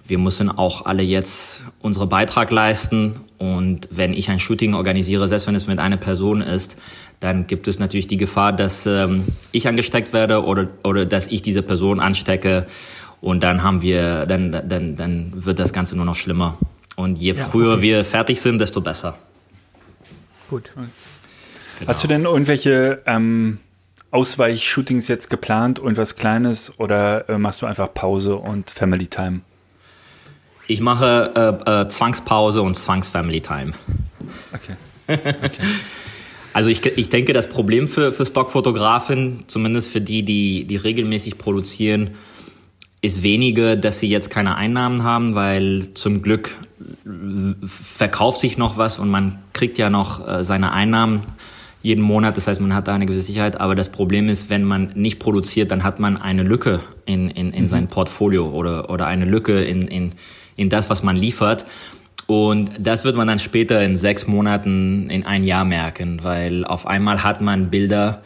wir 0.06 0.18
müssen 0.18 0.50
auch 0.50 0.86
alle 0.86 1.02
jetzt 1.02 1.64
unseren 1.80 2.08
Beitrag 2.08 2.50
leisten. 2.50 3.20
Und 3.38 3.88
wenn 3.90 4.14
ich 4.14 4.30
ein 4.30 4.40
Shooting 4.40 4.74
organisiere, 4.74 5.28
selbst 5.28 5.46
wenn 5.46 5.54
es 5.54 5.68
mit 5.68 5.78
einer 5.78 5.96
Person 5.96 6.40
ist, 6.40 6.76
dann 7.20 7.46
gibt 7.46 7.68
es 7.68 7.78
natürlich 7.78 8.08
die 8.08 8.16
Gefahr, 8.16 8.52
dass 8.52 8.86
ähm, 8.86 9.24
ich 9.52 9.68
angesteckt 9.68 10.12
werde 10.12 10.44
oder, 10.44 10.68
oder 10.82 11.06
dass 11.06 11.28
ich 11.28 11.40
diese 11.40 11.62
Person 11.62 12.00
anstecke. 12.00 12.66
Und 13.20 13.42
dann 13.42 13.62
haben 13.62 13.82
wir, 13.82 14.26
dann, 14.26 14.50
dann, 14.50 14.96
dann 14.96 15.32
wird 15.34 15.58
das 15.60 15.72
Ganze 15.72 15.96
nur 15.96 16.04
noch 16.04 16.16
schlimmer. 16.16 16.58
Und 16.96 17.18
je 17.18 17.32
Ja, 17.32 17.44
früher 17.44 17.74
okay. 17.74 17.82
wir 17.82 18.04
fertig 18.04 18.40
sind, 18.40 18.60
desto 18.60 18.80
besser. 18.80 19.16
Gut. 20.50 20.72
Hast 21.86 22.02
du 22.02 22.08
denn 22.08 22.24
irgendwelche 22.24 23.02
ähm, 23.06 23.58
Ausweich-Shootings 24.10 25.06
jetzt 25.06 25.30
geplant 25.30 25.78
und 25.78 25.96
was 25.96 26.16
Kleines 26.16 26.78
oder 26.78 27.28
äh, 27.28 27.38
machst 27.38 27.62
du 27.62 27.66
einfach 27.66 27.92
Pause 27.94 28.36
und 28.36 28.70
Family 28.70 29.06
Time? 29.06 29.42
Ich 30.68 30.80
mache 30.80 31.32
äh, 31.66 31.70
äh, 31.70 31.88
Zwangspause 31.88 32.62
und 32.62 32.74
Zwangs-Family 32.76 33.40
Time. 33.40 33.72
Okay. 34.52 34.76
Also 36.52 36.70
ich, 36.70 36.84
ich 36.84 37.08
denke, 37.08 37.32
das 37.32 37.48
Problem 37.48 37.86
für, 37.86 38.12
für 38.12 38.26
Stockfotografen, 38.26 39.44
zumindest 39.46 39.90
für 39.90 40.00
die, 40.00 40.22
die, 40.22 40.64
die 40.64 40.76
regelmäßig 40.76 41.38
produzieren, 41.38 42.10
ist 43.00 43.22
weniger, 43.22 43.76
dass 43.76 44.00
sie 44.00 44.08
jetzt 44.08 44.28
keine 44.28 44.56
Einnahmen 44.56 45.02
haben, 45.04 45.34
weil 45.34 45.94
zum 45.94 46.22
Glück 46.22 46.54
verkauft 47.62 48.40
sich 48.40 48.58
noch 48.58 48.76
was 48.76 48.98
und 48.98 49.08
man 49.08 49.38
kriegt 49.52 49.78
ja 49.78 49.88
noch 49.88 50.26
äh, 50.26 50.44
seine 50.44 50.72
Einnahmen 50.72 51.22
jeden 51.82 52.02
Monat. 52.02 52.36
Das 52.36 52.48
heißt, 52.48 52.60
man 52.60 52.74
hat 52.74 52.88
da 52.88 52.94
eine 52.94 53.06
gewisse 53.06 53.22
Sicherheit. 53.22 53.60
Aber 53.60 53.74
das 53.74 53.90
Problem 53.90 54.28
ist, 54.28 54.50
wenn 54.50 54.64
man 54.64 54.92
nicht 54.94 55.18
produziert, 55.20 55.70
dann 55.70 55.84
hat 55.84 56.00
man 56.00 56.16
eine 56.16 56.42
Lücke 56.42 56.80
in, 57.06 57.30
in, 57.30 57.52
in 57.52 57.68
sein 57.68 57.88
Portfolio 57.88 58.50
oder, 58.50 58.90
oder 58.90 59.06
eine 59.06 59.24
Lücke 59.24 59.62
in, 59.62 59.82
in, 59.82 60.12
in 60.58 60.68
das, 60.68 60.90
was 60.90 61.02
man 61.02 61.16
liefert. 61.16 61.64
Und 62.26 62.72
das 62.78 63.04
wird 63.06 63.16
man 63.16 63.26
dann 63.26 63.38
später 63.38 63.80
in 63.82 63.94
sechs 63.94 64.26
Monaten, 64.26 65.08
in 65.08 65.24
ein 65.24 65.44
Jahr 65.44 65.64
merken, 65.64 66.22
weil 66.22 66.66
auf 66.66 66.86
einmal 66.86 67.22
hat 67.24 67.40
man 67.40 67.70
Bilder 67.70 68.20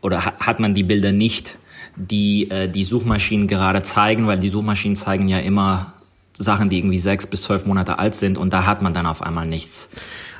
oder 0.00 0.24
ha- 0.24 0.34
hat 0.40 0.58
man 0.58 0.72
die 0.72 0.84
Bilder 0.84 1.12
nicht, 1.12 1.58
die 1.96 2.50
äh, 2.50 2.66
die 2.66 2.84
Suchmaschinen 2.84 3.46
gerade 3.46 3.82
zeigen, 3.82 4.26
weil 4.26 4.40
die 4.40 4.48
Suchmaschinen 4.48 4.96
zeigen 4.96 5.28
ja 5.28 5.38
immer 5.38 5.92
Sachen, 6.32 6.70
die 6.70 6.78
irgendwie 6.78 7.00
sechs 7.00 7.26
bis 7.26 7.42
zwölf 7.42 7.66
Monate 7.66 7.98
alt 7.98 8.14
sind 8.14 8.38
und 8.38 8.54
da 8.54 8.64
hat 8.64 8.80
man 8.80 8.94
dann 8.94 9.04
auf 9.04 9.20
einmal 9.20 9.46
nichts. 9.46 9.90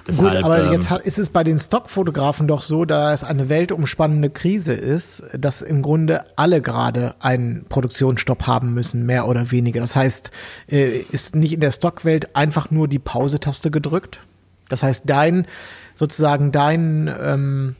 Deshalb, 0.07 0.35
Gut, 0.35 0.45
aber 0.45 0.65
ähm, 0.65 0.73
jetzt 0.73 0.91
ist 1.05 1.19
es 1.19 1.29
bei 1.29 1.45
den 1.45 1.59
Stockfotografen 1.59 2.49
doch 2.49 2.63
so, 2.63 2.85
da 2.85 3.13
es 3.13 3.25
eine 3.25 3.49
weltumspannende 3.49 4.31
Krise 4.31 4.73
ist, 4.73 5.23
dass 5.37 5.63
im 5.63 5.83
Grunde 5.83 6.25
alle 6.37 6.63
gerade 6.63 7.15
einen 7.21 7.65
Produktionsstopp 7.69 8.47
haben 8.47 8.73
müssen, 8.73 9.07
mehr 9.07 9.29
oder 9.29 9.51
weniger. 9.51 9.81
Das 9.81 9.97
heißt, 9.97 10.31
äh, 10.71 10.99
ist 10.99 11.37
nicht 11.37 11.53
in 11.53 11.61
der 11.61 11.71
Stockwelt 11.73 12.35
einfach 12.35 12.71
nur 12.71 12.89
die 12.89 12.99
Pause-Taste 12.99 13.71
gedrückt? 13.71 14.21
Das 14.69 14.83
heißt, 14.83 15.05
dein, 15.07 15.47
sozusagen 15.95 16.53
dein, 16.53 17.13
ähm, 17.21 17.77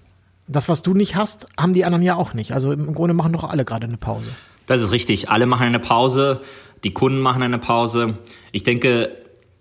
das, 0.47 0.69
was 0.69 0.83
du 0.83 0.93
nicht 0.95 1.17
hast, 1.17 1.47
haben 1.59 1.73
die 1.73 1.85
anderen 1.85 2.03
ja 2.05 2.17
auch 2.17 2.35
nicht. 2.35 2.53
Also 2.53 2.73
im 2.73 2.95
Grunde 2.95 3.15
machen 3.15 3.33
doch 3.33 3.45
alle 3.45 3.65
gerade 3.65 3.87
eine 3.87 3.97
Pause. 3.97 4.31
Das 4.67 4.83
ist 4.83 4.91
richtig. 4.91 5.31
Alle 5.31 5.47
machen 5.47 5.67
eine 5.67 5.79
Pause. 5.79 6.41
Die 6.85 6.93
Kunden 6.93 7.21
machen 7.21 7.43
eine 7.43 7.59
Pause. 7.59 8.19
Ich 8.53 8.63
denke, 8.63 9.15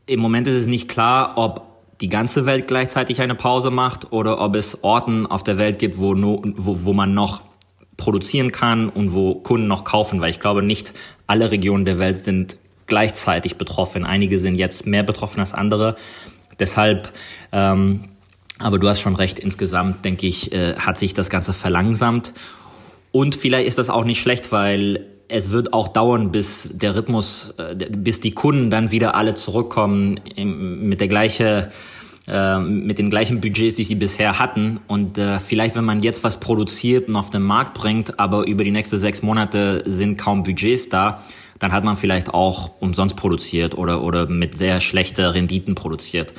im 0.05 0.19
Moment 0.19 0.47
ist 0.47 0.55
es 0.55 0.67
nicht 0.67 0.89
klar, 0.89 1.33
ob 1.37 1.68
die 2.01 2.09
ganze 2.09 2.45
Welt 2.45 2.67
gleichzeitig 2.67 3.21
eine 3.21 3.35
Pause 3.35 3.71
macht 3.71 4.11
oder 4.11 4.39
ob 4.39 4.55
es 4.55 4.83
Orten 4.83 5.25
auf 5.25 5.43
der 5.43 5.57
Welt 5.57 5.79
gibt, 5.79 5.97
wo, 5.97 6.13
no, 6.13 6.41
wo, 6.55 6.85
wo 6.85 6.93
man 6.93 7.13
noch 7.13 7.43
produzieren 7.97 8.51
kann 8.51 8.87
und 8.89 9.13
wo 9.13 9.35
Kunden 9.35 9.67
noch 9.67 9.83
kaufen, 9.83 10.21
weil 10.21 10.31
ich 10.31 10.39
glaube, 10.39 10.63
nicht 10.63 10.93
alle 11.27 11.51
Regionen 11.51 11.85
der 11.85 11.99
Welt 11.99 12.17
sind 12.17 12.57
gleichzeitig 12.87 13.57
betroffen. 13.57 14.05
Einige 14.05 14.39
sind 14.39 14.55
jetzt 14.55 14.85
mehr 14.85 15.03
betroffen 15.03 15.41
als 15.41 15.53
andere. 15.53 15.95
Deshalb, 16.59 17.11
ähm, 17.51 18.05
aber 18.57 18.79
du 18.79 18.87
hast 18.87 19.01
schon 19.01 19.15
recht, 19.15 19.37
insgesamt 19.37 20.03
denke 20.05 20.27
ich, 20.27 20.51
äh, 20.53 20.75
hat 20.75 20.97
sich 20.97 21.13
das 21.13 21.29
Ganze 21.29 21.53
verlangsamt. 21.53 22.33
Und 23.11 23.35
vielleicht 23.35 23.67
ist 23.67 23.77
das 23.77 23.89
auch 23.89 24.05
nicht 24.05 24.21
schlecht, 24.21 24.51
weil 24.51 25.05
es 25.29 25.51
wird 25.51 25.73
auch 25.73 25.87
dauern, 25.87 26.31
bis 26.31 26.71
der 26.73 26.95
Rhythmus, 26.95 27.53
äh, 27.57 27.75
bis 27.75 28.19
die 28.19 28.31
Kunden 28.31 28.69
dann 28.69 28.91
wieder 28.91 29.15
alle 29.15 29.35
zurückkommen 29.35 30.19
mit 30.35 30.99
der 30.99 31.07
gleiche, 31.07 31.69
äh, 32.27 32.59
mit 32.59 32.97
den 32.97 33.09
gleichen 33.09 33.39
Budgets, 33.39 33.75
die 33.75 33.83
sie 33.83 33.95
bisher 33.95 34.39
hatten. 34.39 34.79
Und 34.87 35.17
äh, 35.17 35.39
vielleicht, 35.39 35.75
wenn 35.75 35.85
man 35.85 36.01
jetzt 36.01 36.23
was 36.23 36.39
produziert 36.39 37.07
und 37.07 37.15
auf 37.15 37.29
den 37.29 37.43
Markt 37.43 37.75
bringt, 37.75 38.19
aber 38.19 38.47
über 38.47 38.63
die 38.63 38.71
nächsten 38.71 38.97
sechs 38.97 39.21
Monate 39.21 39.83
sind 39.85 40.17
kaum 40.17 40.43
Budgets 40.43 40.89
da, 40.89 41.21
dann 41.59 41.73
hat 41.73 41.83
man 41.83 41.95
vielleicht 41.97 42.33
auch 42.33 42.71
umsonst 42.79 43.15
produziert 43.17 43.77
oder, 43.77 44.01
oder 44.01 44.27
mit 44.27 44.57
sehr 44.57 44.79
schlechten 44.79 45.25
Renditen 45.25 45.75
produziert. 45.75 46.33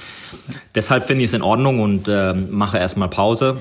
Deshalb 0.75 1.05
finde 1.05 1.25
ich 1.25 1.31
es 1.31 1.35
in 1.35 1.43
Ordnung 1.43 1.79
und 1.81 2.09
äh, 2.09 2.33
mache 2.33 2.79
erstmal 2.79 3.09
Pause. 3.09 3.59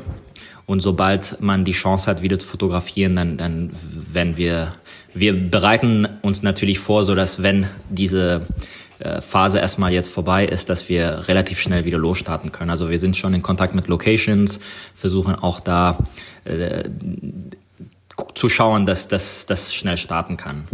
Und 0.70 0.82
sobald 0.82 1.42
man 1.42 1.66
die 1.66 1.72
Chance 1.72 2.06
hat, 2.06 2.22
wieder 2.22 2.38
zu 2.38 2.46
fotografieren, 2.46 3.16
dann, 3.16 3.38
dann 3.38 3.72
werden 4.14 4.38
wir, 4.38 4.76
wir 5.16 5.50
bereiten 5.50 6.08
uns 6.22 6.44
natürlich 6.44 6.78
vor, 6.78 7.04
so 7.04 7.16
dass 7.16 7.42
wenn 7.42 7.66
diese 7.90 8.46
äh, 9.00 9.20
Phase 9.20 9.58
erstmal 9.58 9.94
jetzt 9.94 10.10
vorbei 10.10 10.46
ist, 10.46 10.70
dass 10.70 10.88
wir 10.88 11.28
relativ 11.28 11.60
schnell 11.60 11.86
wieder 11.86 11.98
losstarten 11.98 12.52
können. 12.52 12.70
Also 12.70 12.92
wir 12.92 13.00
sind 13.00 13.18
schon 13.18 13.34
in 13.34 13.42
Kontakt 13.42 13.74
mit 13.74 13.88
Locations, 13.88 14.60
versuchen 14.94 15.34
auch 15.34 15.60
da 15.60 15.98
äh, 16.46 16.84
zu 18.36 18.48
schauen, 18.48 18.86
dass 18.86 19.08
das 19.08 19.74
schnell 19.74 19.98
starten 19.98 20.38
kann. 20.38 20.68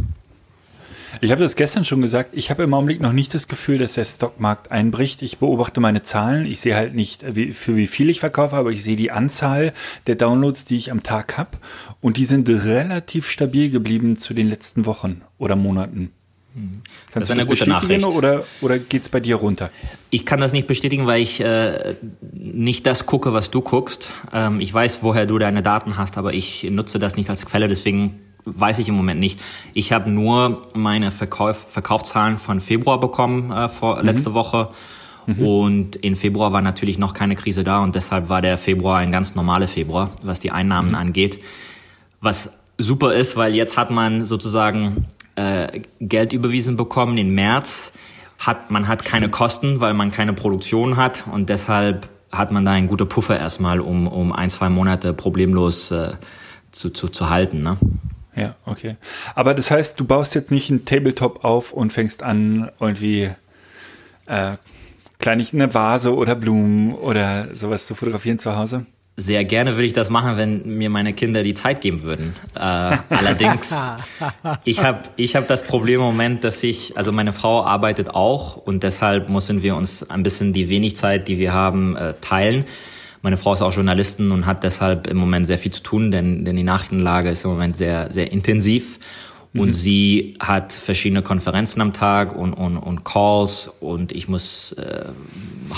Ich 1.21 1.31
habe 1.31 1.41
das 1.41 1.55
gestern 1.55 1.85
schon 1.85 2.01
gesagt. 2.01 2.29
Ich 2.33 2.49
habe 2.49 2.63
im 2.63 2.73
Augenblick 2.73 3.01
noch 3.01 3.13
nicht 3.13 3.33
das 3.33 3.47
Gefühl, 3.47 3.77
dass 3.77 3.93
der 3.93 4.05
Stockmarkt 4.05 4.71
einbricht. 4.71 5.21
Ich 5.21 5.37
beobachte 5.37 5.79
meine 5.79 6.03
Zahlen. 6.03 6.45
Ich 6.45 6.59
sehe 6.61 6.75
halt 6.75 6.95
nicht, 6.95 7.35
wie, 7.35 7.53
für 7.53 7.75
wie 7.75 7.87
viel 7.87 8.09
ich 8.09 8.19
verkaufe, 8.19 8.55
aber 8.55 8.71
ich 8.71 8.83
sehe 8.83 8.95
die 8.95 9.11
Anzahl 9.11 9.73
der 10.07 10.15
Downloads, 10.15 10.65
die 10.65 10.77
ich 10.77 10.91
am 10.91 11.03
Tag 11.03 11.37
habe. 11.37 11.51
Und 12.01 12.17
die 12.17 12.25
sind 12.25 12.49
relativ 12.49 13.27
stabil 13.27 13.69
geblieben 13.69 14.17
zu 14.17 14.33
den 14.33 14.49
letzten 14.49 14.85
Wochen 14.85 15.21
oder 15.37 15.55
Monaten. 15.55 16.11
Kannst 16.55 16.81
Das 17.13 17.21
ist 17.23 17.27
du 17.29 17.33
eine 17.33 17.41
das 17.41 17.49
gute 17.59 17.69
Nachricht. 17.69 18.05
oder, 18.05 18.45
oder 18.61 18.79
geht's 18.79 19.09
bei 19.09 19.19
dir 19.19 19.35
runter? 19.35 19.71
Ich 20.09 20.25
kann 20.25 20.39
das 20.39 20.53
nicht 20.53 20.67
bestätigen, 20.67 21.05
weil 21.05 21.21
ich 21.21 21.41
äh, 21.41 21.95
nicht 22.31 22.87
das 22.87 23.05
gucke, 23.05 23.33
was 23.33 23.51
du 23.51 23.59
guckst. 23.59 24.13
Ähm, 24.31 24.61
ich 24.61 24.73
weiß, 24.73 24.99
woher 25.03 25.25
du 25.25 25.37
deine 25.37 25.61
Daten 25.61 25.97
hast, 25.97 26.17
aber 26.17 26.33
ich 26.33 26.63
nutze 26.63 26.97
das 26.97 27.17
nicht 27.17 27.29
als 27.29 27.45
Quelle, 27.45 27.67
deswegen 27.67 28.21
weiß 28.45 28.79
ich 28.79 28.89
im 28.89 28.95
Moment 28.95 29.19
nicht. 29.19 29.41
Ich 29.73 29.91
habe 29.91 30.09
nur 30.09 30.65
meine 30.73 31.11
Verkauf, 31.11 31.71
Verkaufszahlen 31.71 32.37
von 32.37 32.59
Februar 32.59 32.99
bekommen 32.99 33.51
äh, 33.51 33.69
vor 33.69 34.01
letzte 34.03 34.33
Woche. 34.33 34.69
Und 35.27 35.95
in 35.95 36.15
Februar 36.15 36.53
war 36.53 36.61
natürlich 36.61 36.99
noch 36.99 37.15
keine 37.15 37.35
Krise 37.35 37.63
da 37.63 37.79
und 37.79 37.95
deshalb 37.95 38.29
war 38.29 38.41
der 38.41 38.57
Februar 38.57 38.99
ein 38.99 39.11
ganz 39.11 39.33
normaler 39.33 39.67
Februar, 39.67 40.11
was 40.23 40.39
die 40.39 40.51
Einnahmen 40.51 40.93
angeht. 40.93 41.39
Was 42.21 42.51
super 42.77 43.15
ist, 43.15 43.35
weil 43.35 43.55
jetzt 43.55 43.75
hat 43.75 43.89
man 43.89 44.25
sozusagen 44.25 45.07
äh, 45.35 45.81
Geld 45.99 46.31
überwiesen 46.31 46.75
bekommen 46.75 47.17
im 47.17 47.33
März. 47.33 47.93
Hat, 48.37 48.69
man 48.69 48.87
hat 48.87 49.03
keine 49.03 49.29
Kosten, 49.29 49.79
weil 49.79 49.93
man 49.93 50.11
keine 50.11 50.33
Produktion 50.33 50.97
hat 50.97 51.23
und 51.31 51.49
deshalb 51.49 52.09
hat 52.31 52.51
man 52.51 52.65
da 52.65 52.71
einen 52.71 52.87
guten 52.87 53.07
Puffer 53.07 53.39
erstmal, 53.39 53.79
um, 53.79 54.07
um 54.07 54.31
ein, 54.33 54.49
zwei 54.49 54.69
Monate 54.69 55.13
problemlos 55.13 55.89
äh, 55.89 56.11
zu, 56.71 56.91
zu, 56.91 57.07
zu 57.07 57.29
halten. 57.29 57.63
Ne? 57.63 57.77
Ja, 58.35 58.55
okay. 58.65 58.97
Aber 59.33 59.53
das 59.53 59.71
heißt, 59.71 59.99
du 59.99 60.05
baust 60.05 60.35
jetzt 60.35 60.51
nicht 60.51 60.69
einen 60.69 60.85
Tabletop 60.85 61.43
auf 61.45 61.71
und 61.71 61.93
fängst 61.93 62.21
an, 62.21 62.69
irgendwie 62.79 63.31
äh, 64.27 64.57
kleinig 65.19 65.53
eine 65.53 65.73
Vase 65.73 66.13
oder 66.13 66.35
Blumen 66.35 66.93
oder 66.93 67.55
sowas 67.55 67.87
zu 67.87 67.95
fotografieren 67.95 68.39
zu 68.39 68.55
Hause? 68.55 68.85
Sehr 69.17 69.45
gerne 69.45 69.75
würde 69.75 69.85
ich 69.85 69.93
das 69.93 70.09
machen, 70.09 70.35
wenn 70.35 70.77
mir 70.77 70.89
meine 70.89 71.13
Kinder 71.13 71.41
die 71.41 71.53
Zeit 71.53 71.79
geben 71.79 72.01
würden. 72.01 72.35
Äh, 72.53 72.59
allerdings, 72.59 73.73
ich 74.65 74.83
habe 74.83 75.03
ich 75.15 75.37
hab 75.37 75.47
das 75.47 75.63
Problem 75.63 76.01
im 76.01 76.05
Moment, 76.05 76.43
dass 76.43 76.61
ich, 76.63 76.97
also 76.97 77.13
meine 77.13 77.31
Frau 77.31 77.63
arbeitet 77.63 78.09
auch 78.09 78.57
und 78.57 78.83
deshalb 78.83 79.29
müssen 79.29 79.63
wir 79.63 79.77
uns 79.77 80.09
ein 80.09 80.21
bisschen 80.21 80.51
die 80.51 80.67
wenig 80.67 80.97
Zeit, 80.97 81.29
die 81.29 81.39
wir 81.39 81.53
haben, 81.53 81.95
äh, 81.95 82.15
teilen. 82.19 82.65
Meine 83.25 83.37
Frau 83.37 83.53
ist 83.53 83.63
auch 83.63 83.73
Journalistin 83.73 84.29
und 84.29 84.45
hat 84.45 84.63
deshalb 84.63 85.07
im 85.07 85.17
Moment 85.17 85.47
sehr 85.47 85.57
viel 85.57 85.71
zu 85.71 85.81
tun, 85.81 86.11
denn, 86.11 86.45
denn 86.45 86.55
die 86.55 86.61
Nachrichtenlage 86.61 87.31
ist 87.31 87.43
im 87.43 87.49
Moment 87.49 87.75
sehr, 87.75 88.13
sehr 88.13 88.31
intensiv. 88.31 88.99
Und 89.55 89.71
sie 89.71 90.35
hat 90.39 90.73
verschiedene 90.73 91.23
Konferenzen 91.23 91.81
am 91.81 91.91
Tag 91.91 92.35
und, 92.35 92.53
und, 92.53 92.77
und 92.77 93.03
Calls 93.03 93.71
und 93.79 94.11
ich 94.11 94.27
muss 94.27 94.73
äh, 94.73 95.05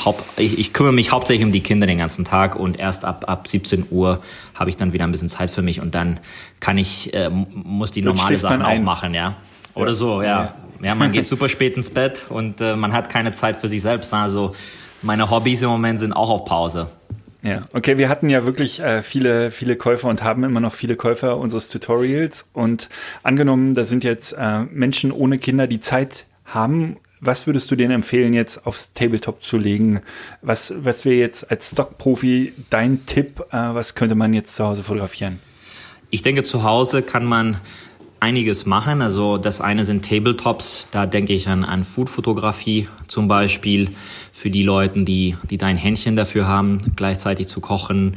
haupt, 0.04 0.26
ich, 0.36 0.60
ich 0.60 0.74
kümmere 0.74 0.92
mich 0.92 1.14
hauptsächlich 1.14 1.46
um 1.46 1.54
die 1.54 1.62
Kinder 1.62 1.88
den 1.88 2.00
ganzen 2.00 2.26
Tag 2.26 2.58
und 2.58 2.78
erst 2.78 3.06
ab 3.06 3.24
ab 3.30 3.48
17 3.48 3.86
Uhr 3.92 4.20
habe 4.54 4.70
ich 4.70 4.76
dann 4.76 4.92
wieder 4.92 5.06
ein 5.06 5.12
bisschen 5.12 5.30
Zeit 5.30 5.50
für 5.50 5.62
mich 5.62 5.80
und 5.80 5.96
dann 5.96 6.20
kann 6.60 6.78
ich 6.78 7.14
äh, 7.14 7.30
muss 7.30 7.92
die 7.92 8.02
normale 8.02 8.38
Sachen 8.38 8.62
auch 8.62 8.82
machen, 8.82 9.14
ja. 9.14 9.36
Oder 9.74 9.92
Ja. 9.92 9.96
so, 9.96 10.22
ja. 10.22 10.54
Ja, 10.82 10.96
man 10.96 11.14
geht 11.14 11.26
super 11.26 11.48
spät 11.48 11.78
ins 11.78 11.90
Bett 11.90 12.26
und 12.28 12.60
äh, 12.60 12.76
man 12.76 12.92
hat 12.92 13.08
keine 13.08 13.32
Zeit 13.32 13.56
für 13.56 13.70
sich 13.70 13.82
selbst. 13.82 14.14
Also 14.14 14.54
meine 15.02 15.30
Hobbys 15.30 15.62
im 15.62 15.70
Moment 15.70 16.00
sind 16.00 16.12
auch 16.12 16.30
auf 16.30 16.44
Pause. 16.44 16.88
Ja, 17.44 17.62
okay, 17.74 17.98
wir 17.98 18.10
hatten 18.10 18.30
ja 18.30 18.46
wirklich 18.46 18.80
äh, 18.80 19.02
viele, 19.04 19.52
viele 19.52 19.76
Käufer 19.76 20.08
und 20.08 20.24
haben 20.24 20.44
immer 20.44 20.60
noch 20.60 20.74
viele 20.74 20.96
Käufer 20.96 21.38
unseres 21.38 21.70
Tutorials. 21.70 22.50
Und 22.54 22.90
angenommen, 23.24 23.74
da 23.74 23.86
sind 23.86 24.04
jetzt 24.04 24.34
äh, 24.34 24.64
Menschen 24.72 25.12
ohne 25.12 25.38
Kinder, 25.38 25.68
die 25.68 25.80
Zeit 25.80 26.26
haben. 26.46 26.98
Was 27.20 27.48
würdest 27.48 27.70
du 27.72 27.76
denen 27.76 27.92
empfehlen, 27.92 28.34
jetzt 28.34 28.66
aufs 28.66 28.94
Tabletop 28.94 29.44
zu 29.44 29.58
legen? 29.58 30.02
Was, 30.42 30.74
was 30.78 31.06
wäre 31.06 31.16
jetzt 31.16 31.50
als 31.50 31.72
Stockprofi 31.72 32.54
dein 32.70 33.06
Tipp? 33.06 33.42
Äh, 33.52 33.58
was 33.58 33.96
könnte 33.96 34.16
man 34.16 34.34
jetzt 34.34 34.56
zu 34.56 34.66
Hause 34.66 34.84
fotografieren? 34.84 35.40
Ich 36.10 36.22
denke, 36.22 36.44
zu 36.44 36.64
Hause 36.64 37.02
kann 37.02 37.26
man 37.26 37.60
einiges 38.20 38.66
machen. 38.66 39.02
Also 39.02 39.38
das 39.38 39.62
eine 39.62 39.86
sind 39.86 40.06
Tabletops, 40.06 40.88
da 40.92 41.06
denke 41.06 41.34
ich 41.34 41.48
an, 41.48 41.64
an 41.64 41.84
Foodfotografie 41.84 42.88
zum 43.08 43.28
Beispiel 43.28 43.90
für 44.32 44.50
die 44.50 44.64
Leute, 44.64 45.04
die, 45.04 45.36
die 45.50 45.58
da 45.58 45.68
ein 45.68 45.78
Händchen 45.78 46.16
dafür 46.16 46.48
haben, 46.48 46.94
gleichzeitig 46.96 47.48
zu 47.48 47.60
kochen. 47.60 48.16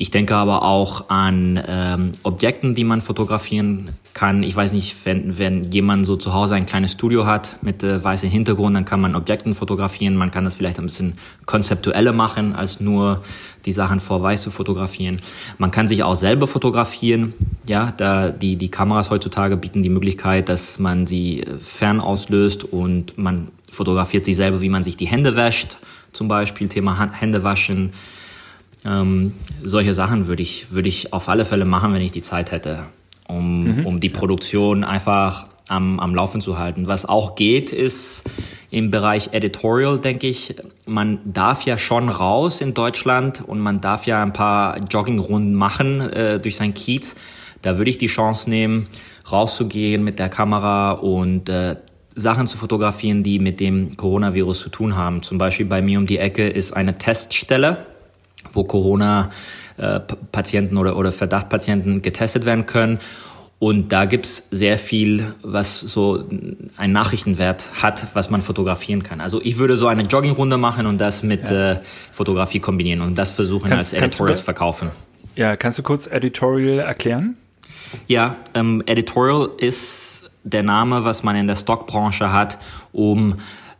Ich 0.00 0.12
denke 0.12 0.36
aber 0.36 0.62
auch 0.62 1.10
an 1.10 1.60
ähm, 1.66 2.12
Objekten, 2.22 2.72
die 2.72 2.84
man 2.84 3.00
fotografieren 3.00 3.96
kann. 4.14 4.44
Ich 4.44 4.54
weiß 4.54 4.72
nicht, 4.72 4.94
wenn, 5.04 5.38
wenn 5.38 5.64
jemand 5.72 6.06
so 6.06 6.14
zu 6.14 6.32
Hause 6.32 6.54
ein 6.54 6.66
kleines 6.66 6.92
Studio 6.92 7.26
hat 7.26 7.56
mit 7.62 7.82
äh, 7.82 8.02
weißem 8.02 8.30
Hintergrund, 8.30 8.76
dann 8.76 8.84
kann 8.84 9.00
man 9.00 9.16
Objekten 9.16 9.56
fotografieren. 9.56 10.14
Man 10.14 10.30
kann 10.30 10.44
das 10.44 10.54
vielleicht 10.54 10.78
ein 10.78 10.86
bisschen 10.86 11.14
konzeptueller 11.46 12.12
machen, 12.12 12.54
als 12.54 12.78
nur 12.78 13.22
die 13.64 13.72
Sachen 13.72 13.98
vor 13.98 14.22
weiß 14.22 14.40
zu 14.42 14.52
fotografieren. 14.52 15.20
Man 15.58 15.72
kann 15.72 15.88
sich 15.88 16.04
auch 16.04 16.14
selber 16.14 16.46
fotografieren. 16.46 17.34
Ja, 17.66 17.90
da 17.90 18.30
die, 18.30 18.54
die 18.54 18.70
Kameras 18.70 19.10
heutzutage 19.10 19.56
bieten 19.56 19.82
die 19.82 19.88
Möglichkeit, 19.88 20.48
dass 20.48 20.78
man 20.78 21.08
sie 21.08 21.40
äh, 21.40 21.58
fern 21.58 21.98
auslöst 21.98 22.62
und 22.62 23.18
man 23.18 23.50
fotografiert 23.68 24.24
sich 24.24 24.36
selber, 24.36 24.60
wie 24.60 24.68
man 24.68 24.84
sich 24.84 24.96
die 24.96 25.08
Hände 25.08 25.34
wäscht. 25.34 25.78
Zum 26.12 26.28
Beispiel 26.28 26.68
Thema 26.68 27.10
Hände 27.12 27.42
waschen 27.42 27.90
ähm, 28.84 29.34
solche 29.62 29.94
Sachen 29.94 30.26
würde 30.26 30.42
ich, 30.42 30.72
würde 30.72 30.88
ich 30.88 31.12
auf 31.12 31.28
alle 31.28 31.44
Fälle 31.44 31.64
machen, 31.64 31.92
wenn 31.92 32.02
ich 32.02 32.12
die 32.12 32.22
Zeit 32.22 32.52
hätte, 32.52 32.86
um, 33.26 33.78
mhm. 33.78 33.86
um 33.86 34.00
die 34.00 34.08
Produktion 34.08 34.84
einfach 34.84 35.48
am, 35.68 36.00
am 36.00 36.14
Laufen 36.14 36.40
zu 36.40 36.58
halten. 36.58 36.88
Was 36.88 37.06
auch 37.06 37.34
geht, 37.34 37.72
ist 37.72 38.28
im 38.70 38.90
Bereich 38.90 39.30
Editorial, 39.32 39.98
denke 39.98 40.26
ich, 40.26 40.56
man 40.86 41.20
darf 41.24 41.62
ja 41.62 41.78
schon 41.78 42.08
raus 42.08 42.60
in 42.60 42.74
Deutschland 42.74 43.46
und 43.46 43.60
man 43.60 43.80
darf 43.80 44.06
ja 44.06 44.22
ein 44.22 44.32
paar 44.32 44.78
Joggingrunden 44.90 45.54
machen 45.54 46.00
äh, 46.00 46.40
durch 46.40 46.56
sein 46.56 46.74
Kiez. 46.74 47.16
Da 47.62 47.76
würde 47.76 47.90
ich 47.90 47.98
die 47.98 48.06
Chance 48.06 48.48
nehmen, 48.48 48.88
rauszugehen 49.30 50.04
mit 50.04 50.18
der 50.18 50.28
Kamera 50.28 50.92
und 50.92 51.48
äh, 51.48 51.76
Sachen 52.14 52.46
zu 52.46 52.56
fotografieren, 52.58 53.22
die 53.22 53.38
mit 53.38 53.60
dem 53.60 53.96
Coronavirus 53.96 54.60
zu 54.60 54.68
tun 54.70 54.96
haben. 54.96 55.22
Zum 55.22 55.38
Beispiel 55.38 55.66
bei 55.66 55.82
mir 55.82 55.98
um 55.98 56.06
die 56.06 56.18
Ecke 56.18 56.48
ist 56.48 56.72
eine 56.72 56.96
Teststelle 56.96 57.78
wo 58.50 58.64
Corona-Patienten 58.64 60.76
oder, 60.76 60.96
oder 60.96 61.12
Verdachtpatienten 61.12 62.02
getestet 62.02 62.44
werden 62.46 62.66
können. 62.66 62.98
Und 63.60 63.90
da 63.90 64.04
gibt's 64.04 64.46
sehr 64.52 64.78
viel, 64.78 65.34
was 65.42 65.80
so 65.80 66.24
einen 66.76 66.92
Nachrichtenwert 66.92 67.82
hat, 67.82 68.06
was 68.14 68.30
man 68.30 68.40
fotografieren 68.40 69.02
kann. 69.02 69.20
Also 69.20 69.40
ich 69.42 69.58
würde 69.58 69.76
so 69.76 69.88
eine 69.88 70.02
Joggingrunde 70.02 70.58
machen 70.58 70.86
und 70.86 71.00
das 71.00 71.24
mit 71.24 71.50
ja. 71.50 71.72
äh, 71.72 71.80
Fotografie 72.12 72.60
kombinieren 72.60 73.00
und 73.00 73.18
das 73.18 73.32
versuchen 73.32 73.70
kann, 73.70 73.78
als 73.78 73.92
Editorial 73.92 74.36
zu 74.36 74.44
verkaufen. 74.44 74.90
Ja, 75.34 75.56
kannst 75.56 75.76
du 75.78 75.82
kurz 75.82 76.06
Editorial 76.06 76.78
erklären? 76.78 77.36
Ja, 78.06 78.36
ähm, 78.54 78.80
Editorial 78.86 79.48
ist 79.58 80.30
der 80.44 80.62
Name, 80.62 81.04
was 81.04 81.24
man 81.24 81.34
in 81.36 81.48
der 81.48 81.56
Stockbranche 81.56 82.32
hat, 82.32 82.58
um 82.92 83.34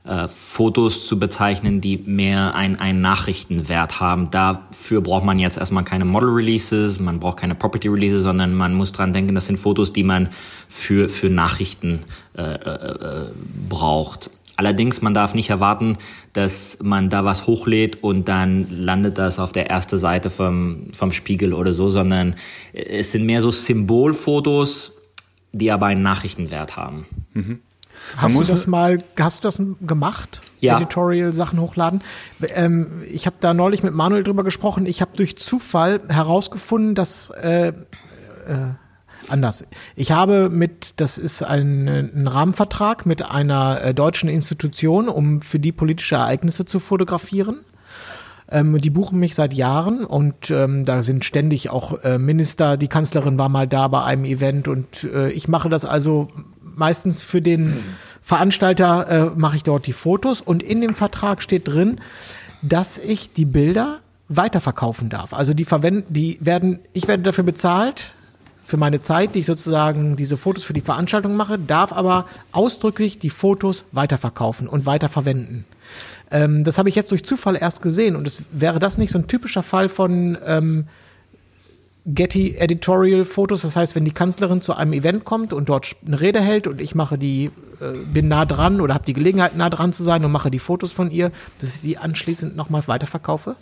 äh, 0.08 0.26
Fotos 0.28 1.06
zu 1.06 1.18
bezeichnen, 1.18 1.80
die 1.80 1.98
mehr 1.98 2.54
ein, 2.54 2.78
einen 2.80 3.02
Nachrichtenwert 3.02 4.00
haben. 4.00 4.30
Dafür 4.30 5.02
braucht 5.02 5.24
man 5.24 5.38
jetzt 5.38 5.58
erstmal 5.58 5.84
keine 5.84 6.06
Model 6.06 6.30
Releases, 6.30 6.98
man 6.98 7.20
braucht 7.20 7.38
keine 7.38 7.54
Property 7.54 7.88
Releases, 7.88 8.22
sondern 8.22 8.54
man 8.54 8.74
muss 8.74 8.92
dran 8.92 9.12
denken, 9.12 9.34
das 9.34 9.46
sind 9.46 9.58
Fotos, 9.58 9.92
die 9.92 10.04
man 10.04 10.30
für, 10.66 11.08
für 11.08 11.28
Nachrichten 11.28 12.00
äh, 12.36 12.42
äh, 12.42 13.26
braucht. 13.68 14.30
Allerdings, 14.56 15.02
man 15.02 15.14
darf 15.14 15.34
nicht 15.34 15.50
erwarten, 15.50 15.96
dass 16.32 16.78
man 16.82 17.10
da 17.10 17.24
was 17.24 17.46
hochlädt 17.46 18.02
und 18.02 18.28
dann 18.28 18.66
landet 18.70 19.18
das 19.18 19.38
auf 19.38 19.52
der 19.52 19.70
ersten 19.70 19.98
Seite 19.98 20.30
vom, 20.30 20.88
vom 20.92 21.12
Spiegel 21.12 21.52
oder 21.52 21.72
so, 21.72 21.90
sondern 21.90 22.34
es 22.72 23.12
sind 23.12 23.24
mehr 23.24 23.40
so 23.40 23.50
Symbolfotos, 23.50 24.94
die 25.52 25.70
aber 25.70 25.86
einen 25.86 26.02
Nachrichtenwert 26.02 26.76
haben. 26.76 27.06
Mhm. 27.34 27.60
Hast 28.16 28.34
du 28.34 28.42
das 28.42 28.66
mal, 28.66 28.98
hast 29.18 29.44
du 29.44 29.48
das 29.48 29.60
gemacht? 29.80 30.40
Ja. 30.60 30.76
Editorial-Sachen 30.76 31.60
hochladen. 31.60 32.02
Ähm, 32.54 33.02
ich 33.10 33.26
habe 33.26 33.36
da 33.40 33.54
neulich 33.54 33.82
mit 33.82 33.94
Manuel 33.94 34.24
drüber 34.24 34.44
gesprochen. 34.44 34.86
Ich 34.86 35.00
habe 35.00 35.12
durch 35.16 35.36
Zufall 35.36 36.00
herausgefunden, 36.08 36.94
dass 36.94 37.30
äh, 37.30 37.68
äh, 37.68 37.72
anders. 39.28 39.64
Ich 39.94 40.12
habe 40.12 40.48
mit, 40.48 40.94
das 40.96 41.18
ist 41.18 41.42
ein, 41.42 41.88
ein 41.88 42.26
Rahmenvertrag 42.26 43.06
mit 43.06 43.30
einer 43.30 43.82
äh, 43.82 43.94
deutschen 43.94 44.28
Institution, 44.28 45.08
um 45.08 45.42
für 45.42 45.58
die 45.58 45.72
politische 45.72 46.16
Ereignisse 46.16 46.64
zu 46.64 46.80
fotografieren. 46.80 47.64
Ähm, 48.50 48.80
die 48.80 48.90
buchen 48.90 49.20
mich 49.20 49.34
seit 49.34 49.52
Jahren 49.52 50.04
und 50.04 50.50
ähm, 50.50 50.86
da 50.86 51.02
sind 51.02 51.24
ständig 51.24 51.68
auch 51.68 52.02
äh, 52.02 52.18
Minister. 52.18 52.78
Die 52.78 52.88
Kanzlerin 52.88 53.38
war 53.38 53.50
mal 53.50 53.68
da 53.68 53.88
bei 53.88 54.02
einem 54.02 54.24
Event 54.24 54.68
und 54.68 55.04
äh, 55.04 55.28
ich 55.30 55.48
mache 55.48 55.68
das 55.68 55.84
also 55.84 56.28
meistens 56.78 57.22
für 57.22 57.42
den 57.42 57.76
Veranstalter 58.22 59.08
äh, 59.08 59.38
mache 59.38 59.56
ich 59.56 59.62
dort 59.62 59.86
die 59.86 59.92
Fotos 59.92 60.40
und 60.40 60.62
in 60.62 60.80
dem 60.80 60.94
Vertrag 60.94 61.42
steht 61.42 61.68
drin, 61.68 62.00
dass 62.62 62.98
ich 62.98 63.32
die 63.32 63.44
Bilder 63.44 64.00
weiterverkaufen 64.28 65.08
darf. 65.08 65.32
Also 65.32 65.54
die 65.54 65.64
verwenden, 65.64 66.04
die 66.12 66.38
werden, 66.40 66.80
ich 66.92 67.08
werde 67.08 67.22
dafür 67.22 67.44
bezahlt 67.44 68.12
für 68.62 68.76
meine 68.76 69.00
Zeit, 69.00 69.34
die 69.34 69.38
ich 69.38 69.46
sozusagen 69.46 70.16
diese 70.16 70.36
Fotos 70.36 70.64
für 70.64 70.74
die 70.74 70.82
Veranstaltung 70.82 71.36
mache, 71.36 71.58
darf 71.58 71.92
aber 71.92 72.26
ausdrücklich 72.52 73.18
die 73.18 73.30
Fotos 73.30 73.86
weiterverkaufen 73.92 74.68
und 74.68 74.84
weiterverwenden. 74.84 75.64
Ähm, 76.30 76.64
das 76.64 76.76
habe 76.76 76.90
ich 76.90 76.94
jetzt 76.94 77.10
durch 77.10 77.24
Zufall 77.24 77.56
erst 77.56 77.80
gesehen 77.80 78.14
und 78.14 78.26
es 78.26 78.42
wäre 78.52 78.78
das 78.78 78.98
nicht 78.98 79.10
so 79.10 79.18
ein 79.18 79.26
typischer 79.26 79.62
Fall 79.62 79.88
von 79.88 80.36
ähm, 80.44 80.86
Getty 82.14 82.56
Editorial 82.56 83.24
Fotos. 83.24 83.62
Das 83.62 83.76
heißt, 83.76 83.94
wenn 83.94 84.04
die 84.04 84.12
Kanzlerin 84.12 84.62
zu 84.62 84.74
einem 84.74 84.94
Event 84.94 85.24
kommt 85.24 85.52
und 85.52 85.68
dort 85.68 85.94
eine 86.06 86.20
Rede 86.20 86.40
hält 86.40 86.66
und 86.66 86.80
ich 86.80 86.94
mache 86.94 87.18
die, 87.18 87.50
äh, 87.80 87.92
bin 88.12 88.28
nah 88.28 88.46
dran 88.46 88.80
oder 88.80 88.94
habe 88.94 89.04
die 89.04 89.12
Gelegenheit 89.12 89.56
nah 89.56 89.68
dran 89.68 89.92
zu 89.92 90.02
sein 90.02 90.24
und 90.24 90.32
mache 90.32 90.50
die 90.50 90.58
Fotos 90.58 90.92
von 90.92 91.10
ihr, 91.10 91.30
dass 91.58 91.76
ich 91.76 91.80
die 91.82 91.98
anschließend 91.98 92.56
nochmal 92.56 92.82
weiterverkaufe? 92.86 93.56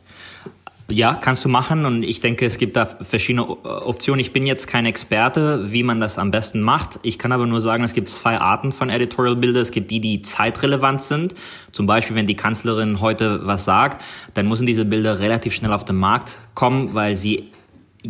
Ja, 0.89 1.15
kannst 1.15 1.45
du 1.45 1.49
machen 1.49 1.85
und 1.85 2.05
ich 2.05 2.21
denke, 2.21 2.47
es 2.47 2.59
gibt 2.59 2.77
da 2.77 2.87
verschiedene 2.87 3.49
Optionen. 3.49 4.21
Ich 4.21 4.33
bin 4.33 4.47
jetzt 4.47 4.69
kein 4.69 4.87
Experte, 4.87 5.73
wie 5.73 5.83
man 5.83 5.99
das 5.99 6.17
am 6.17 6.31
besten 6.31 6.61
macht. 6.61 7.01
Ich 7.03 7.19
kann 7.19 7.33
aber 7.33 7.49
nur 7.49 7.61
sagen, 7.61 7.83
es 7.83 7.93
gibt 7.93 8.09
zwei 8.09 8.39
Arten 8.39 8.71
von 8.71 8.89
Editorial-Bilder. 8.89 9.61
Es 9.61 9.73
gibt 9.73 9.91
die, 9.91 10.01
die 10.01 10.23
zeitrelevant 10.23 11.03
sind. 11.03 11.35
Zum 11.73 11.87
Beispiel, 11.87 12.15
wenn 12.15 12.29
die 12.29 12.37
Kanzlerin 12.37 13.01
heute 13.01 13.45
was 13.45 13.65
sagt, 13.65 14.01
dann 14.35 14.47
müssen 14.47 14.65
diese 14.65 14.85
Bilder 14.85 15.19
relativ 15.19 15.55
schnell 15.55 15.73
auf 15.73 15.85
den 15.85 15.97
Markt 15.97 16.39
kommen, 16.55 16.95
weil 16.95 17.17
sie 17.17 17.51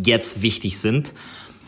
jetzt 0.04 0.42
wichtig 0.42 0.78
sind. 0.78 1.12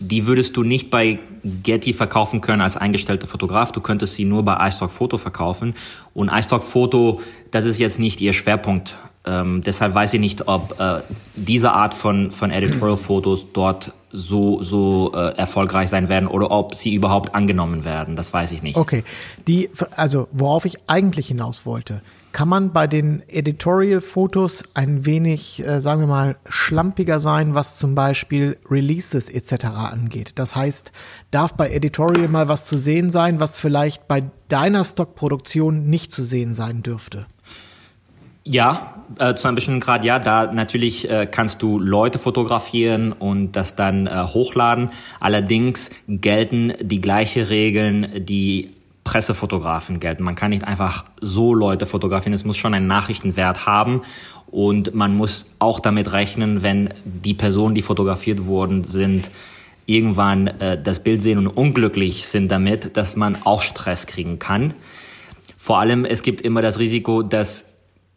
die 0.00 0.26
würdest 0.26 0.56
du 0.56 0.62
nicht 0.62 0.90
bei 0.90 1.18
Getty 1.44 1.92
verkaufen 1.92 2.40
können 2.40 2.62
als 2.62 2.76
eingestellter 2.76 3.26
Fotograf. 3.26 3.70
Du 3.72 3.80
könntest 3.80 4.14
sie 4.14 4.24
nur 4.24 4.42
bei 4.44 4.66
iStock 4.66 4.90
Photo 4.90 5.18
verkaufen. 5.18 5.74
Und 6.14 6.30
iStock 6.30 6.62
Photo, 6.62 7.20
das 7.50 7.66
ist 7.66 7.78
jetzt 7.78 7.98
nicht 7.98 8.20
ihr 8.20 8.32
Schwerpunkt 8.32 8.96
ähm, 9.24 9.62
deshalb 9.62 9.94
weiß 9.94 10.14
ich 10.14 10.20
nicht, 10.20 10.48
ob 10.48 10.80
äh, 10.80 11.02
diese 11.34 11.72
Art 11.72 11.92
von, 11.92 12.30
von 12.30 12.50
Editorial-Fotos 12.50 13.48
dort 13.52 13.92
so, 14.10 14.62
so 14.62 15.12
äh, 15.14 15.36
erfolgreich 15.36 15.88
sein 15.90 16.08
werden 16.08 16.26
oder 16.26 16.50
ob 16.50 16.74
sie 16.74 16.94
überhaupt 16.94 17.34
angenommen 17.34 17.84
werden. 17.84 18.16
Das 18.16 18.32
weiß 18.32 18.52
ich 18.52 18.62
nicht. 18.62 18.76
Okay. 18.76 19.04
Die, 19.46 19.70
also 19.94 20.26
worauf 20.32 20.64
ich 20.64 20.78
eigentlich 20.86 21.28
hinaus 21.28 21.66
wollte, 21.66 22.00
kann 22.32 22.48
man 22.48 22.72
bei 22.72 22.86
den 22.86 23.22
Editorial-Fotos 23.28 24.64
ein 24.74 25.04
wenig, 25.04 25.66
äh, 25.66 25.80
sagen 25.80 26.00
wir 26.00 26.06
mal, 26.06 26.36
schlampiger 26.48 27.20
sein, 27.20 27.54
was 27.54 27.78
zum 27.78 27.94
Beispiel 27.94 28.56
Releases 28.70 29.28
etc. 29.28 29.66
angeht. 29.66 30.32
Das 30.36 30.56
heißt, 30.56 30.92
darf 31.30 31.54
bei 31.54 31.70
Editorial 31.70 32.28
mal 32.28 32.48
was 32.48 32.66
zu 32.66 32.76
sehen 32.76 33.10
sein, 33.10 33.38
was 33.40 33.56
vielleicht 33.56 34.08
bei 34.08 34.24
deiner 34.48 34.84
Stockproduktion 34.84 35.90
nicht 35.90 36.10
zu 36.10 36.24
sehen 36.24 36.54
sein 36.54 36.82
dürfte? 36.82 37.26
Ja, 38.44 38.94
äh, 39.18 39.34
zu 39.34 39.48
einem 39.48 39.56
bestimmten 39.56 39.80
Grad 39.80 40.04
ja. 40.04 40.18
Da 40.18 40.52
natürlich 40.52 41.08
äh, 41.10 41.26
kannst 41.30 41.62
du 41.62 41.78
Leute 41.78 42.18
fotografieren 42.18 43.12
und 43.12 43.52
das 43.52 43.76
dann 43.76 44.06
äh, 44.06 44.24
hochladen. 44.24 44.90
Allerdings 45.20 45.90
gelten 46.08 46.72
die 46.80 47.00
gleichen 47.00 47.44
Regeln, 47.44 48.24
die 48.24 48.70
Pressefotografen 49.04 50.00
gelten. 50.00 50.22
Man 50.22 50.36
kann 50.36 50.50
nicht 50.50 50.64
einfach 50.64 51.04
so 51.20 51.52
Leute 51.52 51.84
fotografieren. 51.84 52.32
Es 52.32 52.44
muss 52.44 52.56
schon 52.56 52.74
einen 52.74 52.86
Nachrichtenwert 52.86 53.66
haben. 53.66 54.02
Und 54.50 54.94
man 54.94 55.16
muss 55.16 55.46
auch 55.58 55.80
damit 55.80 56.12
rechnen, 56.12 56.62
wenn 56.62 56.90
die 57.04 57.34
Personen, 57.34 57.74
die 57.74 57.82
fotografiert 57.82 58.46
worden 58.46 58.84
sind, 58.84 59.30
irgendwann 59.86 60.46
äh, 60.46 60.80
das 60.80 61.00
Bild 61.02 61.22
sehen 61.22 61.38
und 61.38 61.48
unglücklich 61.48 62.26
sind 62.26 62.50
damit, 62.50 62.96
dass 62.96 63.16
man 63.16 63.36
auch 63.44 63.62
Stress 63.62 64.06
kriegen 64.06 64.38
kann. 64.38 64.74
Vor 65.56 65.78
allem, 65.78 66.04
es 66.04 66.22
gibt 66.22 66.40
immer 66.40 66.62
das 66.62 66.78
Risiko, 66.78 67.22
dass 67.22 67.66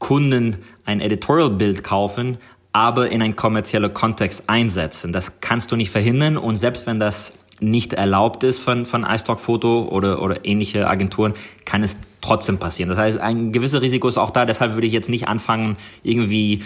Kunden 0.03 0.57
ein 0.83 0.99
Editorial-Bild 0.99 1.81
kaufen, 1.81 2.37
aber 2.73 3.09
in 3.09 3.21
einen 3.21 3.37
kommerziellen 3.37 3.93
Kontext 3.93 4.43
einsetzen. 4.47 5.13
Das 5.13 5.39
kannst 5.39 5.71
du 5.71 5.77
nicht 5.77 5.91
verhindern 5.91 6.35
und 6.35 6.57
selbst 6.57 6.85
wenn 6.87 6.99
das 6.99 7.35
nicht 7.61 7.93
erlaubt 7.93 8.43
ist 8.43 8.59
von, 8.59 8.85
von 8.85 9.05
iStock 9.05 9.39
Photo 9.39 9.87
oder, 9.89 10.21
oder 10.21 10.43
ähnliche 10.43 10.89
Agenturen, 10.89 11.33
kann 11.63 11.83
es 11.83 11.97
trotzdem 12.19 12.57
passieren. 12.57 12.89
Das 12.89 12.97
heißt, 12.97 13.17
ein 13.17 13.53
gewisses 13.53 13.81
Risiko 13.81 14.09
ist 14.09 14.17
auch 14.17 14.31
da. 14.31 14.45
Deshalb 14.45 14.73
würde 14.73 14.87
ich 14.87 14.93
jetzt 14.93 15.09
nicht 15.09 15.29
anfangen, 15.29 15.77
irgendwie 16.03 16.63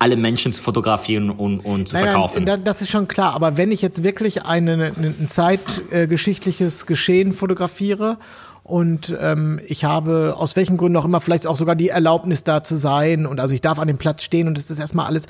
alle 0.00 0.16
Menschen 0.16 0.52
zu 0.52 0.60
fotografieren 0.60 1.30
und, 1.30 1.60
und 1.60 1.88
zu 1.88 1.94
Nein, 1.94 2.06
verkaufen. 2.06 2.42
Nein, 2.42 2.64
das 2.64 2.82
ist 2.82 2.90
schon 2.90 3.06
klar. 3.06 3.36
Aber 3.36 3.56
wenn 3.56 3.70
ich 3.70 3.80
jetzt 3.80 4.02
wirklich 4.02 4.44
eine, 4.44 4.92
ein 4.96 5.28
zeitgeschichtliches 5.28 6.86
Geschehen 6.86 7.32
fotografiere 7.32 8.18
und 8.64 9.14
ähm, 9.20 9.60
ich 9.66 9.84
habe 9.84 10.34
aus 10.38 10.56
welchen 10.56 10.76
Gründen 10.76 10.96
auch 10.96 11.04
immer 11.04 11.20
vielleicht 11.20 11.46
auch 11.46 11.56
sogar 11.56 11.74
die 11.74 11.88
Erlaubnis 11.88 12.44
da 12.44 12.62
zu 12.62 12.76
sein 12.76 13.26
und 13.26 13.40
also 13.40 13.54
ich 13.54 13.60
darf 13.60 13.78
an 13.78 13.88
dem 13.88 13.98
Platz 13.98 14.22
stehen 14.22 14.46
und 14.46 14.58
es 14.58 14.70
ist 14.70 14.78
erstmal 14.78 15.06
alles 15.06 15.26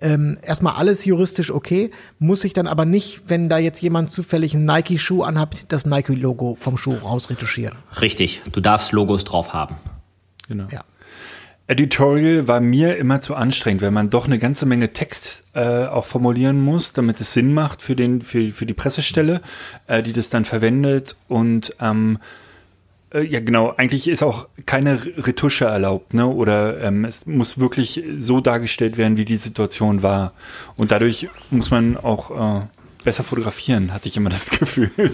ähm, 0.00 0.36
erstmal 0.42 0.74
alles 0.74 1.04
juristisch 1.04 1.52
okay, 1.52 1.90
muss 2.18 2.44
ich 2.44 2.52
dann 2.52 2.66
aber 2.66 2.84
nicht, 2.84 3.22
wenn 3.28 3.48
da 3.48 3.58
jetzt 3.58 3.80
jemand 3.82 4.10
zufällig 4.10 4.54
einen 4.54 4.64
Nike-Schuh 4.64 5.22
anhat, 5.22 5.72
das 5.72 5.86
Nike-Logo 5.86 6.56
vom 6.60 6.76
Schuh 6.76 6.94
rausretuschieren. 6.94 7.78
Richtig, 8.00 8.42
du 8.50 8.60
darfst 8.60 8.92
Logos 8.92 9.24
drauf 9.24 9.52
haben. 9.52 9.76
Genau. 10.48 10.66
Ja. 10.72 10.82
Editorial 11.68 12.48
war 12.48 12.60
mir 12.60 12.96
immer 12.96 13.20
zu 13.20 13.36
anstrengend, 13.36 13.82
weil 13.82 13.92
man 13.92 14.10
doch 14.10 14.26
eine 14.26 14.38
ganze 14.38 14.66
Menge 14.66 14.92
Text 14.92 15.44
äh, 15.54 15.86
auch 15.86 16.04
formulieren 16.04 16.60
muss, 16.60 16.92
damit 16.92 17.20
es 17.20 17.32
Sinn 17.32 17.54
macht 17.54 17.80
für 17.80 17.94
den 17.94 18.20
für, 18.20 18.50
für 18.50 18.66
die 18.66 18.74
Pressestelle, 18.74 19.40
äh, 19.86 20.02
die 20.02 20.12
das 20.12 20.28
dann 20.28 20.44
verwendet 20.44 21.16
und 21.28 21.74
ähm, 21.80 22.18
äh, 22.18 22.51
ja, 23.20 23.40
genau. 23.40 23.74
Eigentlich 23.76 24.08
ist 24.08 24.22
auch 24.22 24.48
keine 24.64 25.04
Retusche 25.18 25.66
erlaubt, 25.66 26.14
ne? 26.14 26.26
Oder 26.26 26.80
ähm, 26.80 27.04
es 27.04 27.26
muss 27.26 27.58
wirklich 27.58 28.02
so 28.18 28.40
dargestellt 28.40 28.96
werden, 28.96 29.16
wie 29.16 29.24
die 29.24 29.36
Situation 29.36 30.02
war. 30.02 30.32
Und 30.76 30.92
dadurch 30.92 31.28
muss 31.50 31.70
man 31.70 31.96
auch 31.96 32.62
äh, 32.62 32.66
besser 33.04 33.24
fotografieren, 33.24 33.92
hatte 33.92 34.08
ich 34.08 34.16
immer 34.16 34.30
das 34.30 34.50
Gefühl. 34.58 35.12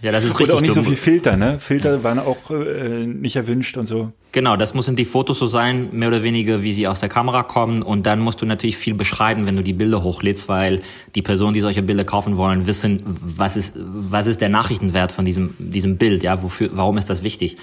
Ja, 0.00 0.12
das 0.12 0.24
ist 0.24 0.30
Und 0.32 0.38
richtig. 0.40 0.54
auch 0.56 0.60
nicht 0.60 0.74
so 0.74 0.80
Du- 0.82 0.86
viel 0.88 0.96
Filter, 0.96 1.36
ne? 1.36 1.58
Filter 1.58 2.04
waren 2.04 2.20
auch 2.20 2.50
äh, 2.50 3.04
nicht 3.04 3.34
erwünscht 3.34 3.76
und 3.76 3.86
so. 3.86 4.12
Genau, 4.30 4.56
das 4.56 4.72
müssen 4.74 4.94
die 4.94 5.04
Fotos 5.04 5.40
so 5.40 5.48
sein, 5.48 5.88
mehr 5.92 6.06
oder 6.08 6.22
weniger, 6.22 6.62
wie 6.62 6.72
sie 6.72 6.86
aus 6.86 7.00
der 7.00 7.08
Kamera 7.08 7.42
kommen. 7.42 7.82
Und 7.82 8.06
dann 8.06 8.20
musst 8.20 8.40
du 8.40 8.46
natürlich 8.46 8.76
viel 8.76 8.94
beschreiben, 8.94 9.46
wenn 9.46 9.56
du 9.56 9.62
die 9.64 9.72
Bilder 9.72 10.02
hochlädst, 10.04 10.48
weil 10.48 10.80
die 11.16 11.22
Personen, 11.22 11.54
die 11.54 11.60
solche 11.60 11.82
Bilder 11.82 12.04
kaufen 12.04 12.36
wollen, 12.36 12.66
wissen, 12.68 13.02
was 13.04 13.56
ist, 13.56 13.74
was 13.76 14.28
ist 14.28 14.40
der 14.40 14.50
Nachrichtenwert 14.50 15.10
von 15.10 15.24
diesem, 15.24 15.54
diesem 15.58 15.96
Bild, 15.96 16.22
ja, 16.22 16.42
wofür, 16.44 16.70
warum 16.74 16.96
ist 16.96 17.10
das 17.10 17.24
wichtig? 17.24 17.56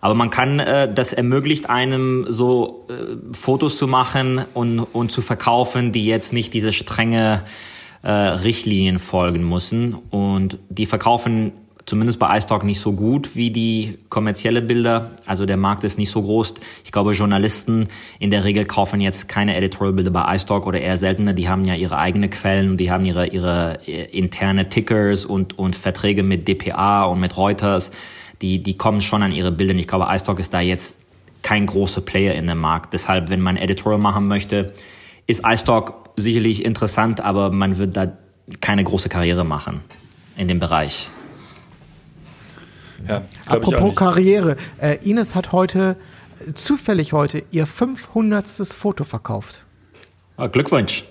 Aber 0.00 0.14
man 0.14 0.30
kann, 0.30 0.60
äh, 0.60 0.90
das 0.92 1.12
ermöglicht 1.12 1.68
einem 1.68 2.26
so 2.30 2.86
äh, 2.88 3.16
Fotos 3.36 3.76
zu 3.76 3.86
machen 3.86 4.44
und, 4.54 4.78
und 4.80 5.10
zu 5.10 5.20
verkaufen, 5.20 5.92
die 5.92 6.06
jetzt 6.06 6.32
nicht 6.32 6.54
diese 6.54 6.72
strenge 6.72 7.42
äh, 8.02 8.10
Richtlinien 8.10 8.98
folgen 8.98 9.46
müssen. 9.48 9.94
Und 10.10 10.58
die 10.70 10.86
verkaufen 10.86 11.52
zumindest 11.86 12.18
bei 12.18 12.36
iStock 12.36 12.64
nicht 12.64 12.80
so 12.80 12.92
gut 12.92 13.36
wie 13.36 13.50
die 13.50 13.98
kommerzielle 14.08 14.60
Bilder. 14.60 15.12
Also 15.24 15.46
der 15.46 15.56
Markt 15.56 15.84
ist 15.84 15.98
nicht 15.98 16.10
so 16.10 16.20
groß. 16.20 16.54
Ich 16.84 16.90
glaube, 16.90 17.12
Journalisten 17.12 17.86
in 18.18 18.30
der 18.30 18.44
Regel 18.44 18.66
kaufen 18.66 19.00
jetzt 19.00 19.28
keine 19.28 19.56
Editorial-Bilder 19.56 20.10
bei 20.10 20.34
iStock 20.34 20.66
oder 20.66 20.80
eher 20.80 20.96
seltener. 20.96 21.32
Die 21.32 21.48
haben 21.48 21.64
ja 21.64 21.74
ihre 21.74 21.96
eigenen 21.96 22.28
Quellen 22.30 22.70
und 22.70 22.76
die 22.78 22.90
haben 22.90 23.06
ihre, 23.06 23.28
ihre 23.28 23.78
äh, 23.86 24.04
interne 24.06 24.68
Tickers 24.68 25.24
und, 25.24 25.58
und 25.58 25.76
Verträge 25.76 26.24
mit 26.24 26.48
DPA 26.48 27.04
und 27.04 27.20
mit 27.20 27.36
Reuters. 27.36 27.92
Die, 28.42 28.62
die 28.62 28.76
kommen 28.76 29.00
schon 29.00 29.22
an 29.22 29.32
ihre 29.32 29.52
Bilder. 29.52 29.72
Und 29.72 29.78
ich 29.78 29.88
glaube, 29.88 30.06
iStock 30.10 30.40
ist 30.40 30.52
da 30.52 30.60
jetzt 30.60 30.96
kein 31.42 31.66
großer 31.66 32.00
Player 32.00 32.34
in 32.34 32.48
dem 32.48 32.58
Markt. 32.58 32.92
Deshalb, 32.92 33.30
wenn 33.30 33.40
man 33.40 33.56
Editorial 33.56 34.00
machen 34.00 34.26
möchte, 34.26 34.72
ist 35.28 35.44
iStock 35.46 36.10
sicherlich 36.16 36.64
interessant, 36.64 37.20
aber 37.20 37.52
man 37.52 37.78
wird 37.78 37.96
da 37.96 38.12
keine 38.60 38.82
große 38.82 39.08
Karriere 39.08 39.44
machen 39.44 39.80
in 40.36 40.48
dem 40.48 40.58
Bereich. 40.58 41.10
Ja, 43.08 43.22
Apropos. 43.46 43.94
Karriere, 43.94 44.56
äh, 44.78 44.96
Ines 45.08 45.34
hat 45.34 45.52
heute, 45.52 45.96
äh, 46.46 46.52
zufällig 46.54 47.12
heute, 47.12 47.42
ihr 47.50 47.66
500. 47.66 48.48
Foto 48.72 49.04
verkauft. 49.04 49.64
Ah, 50.36 50.48
Glückwunsch. 50.48 51.04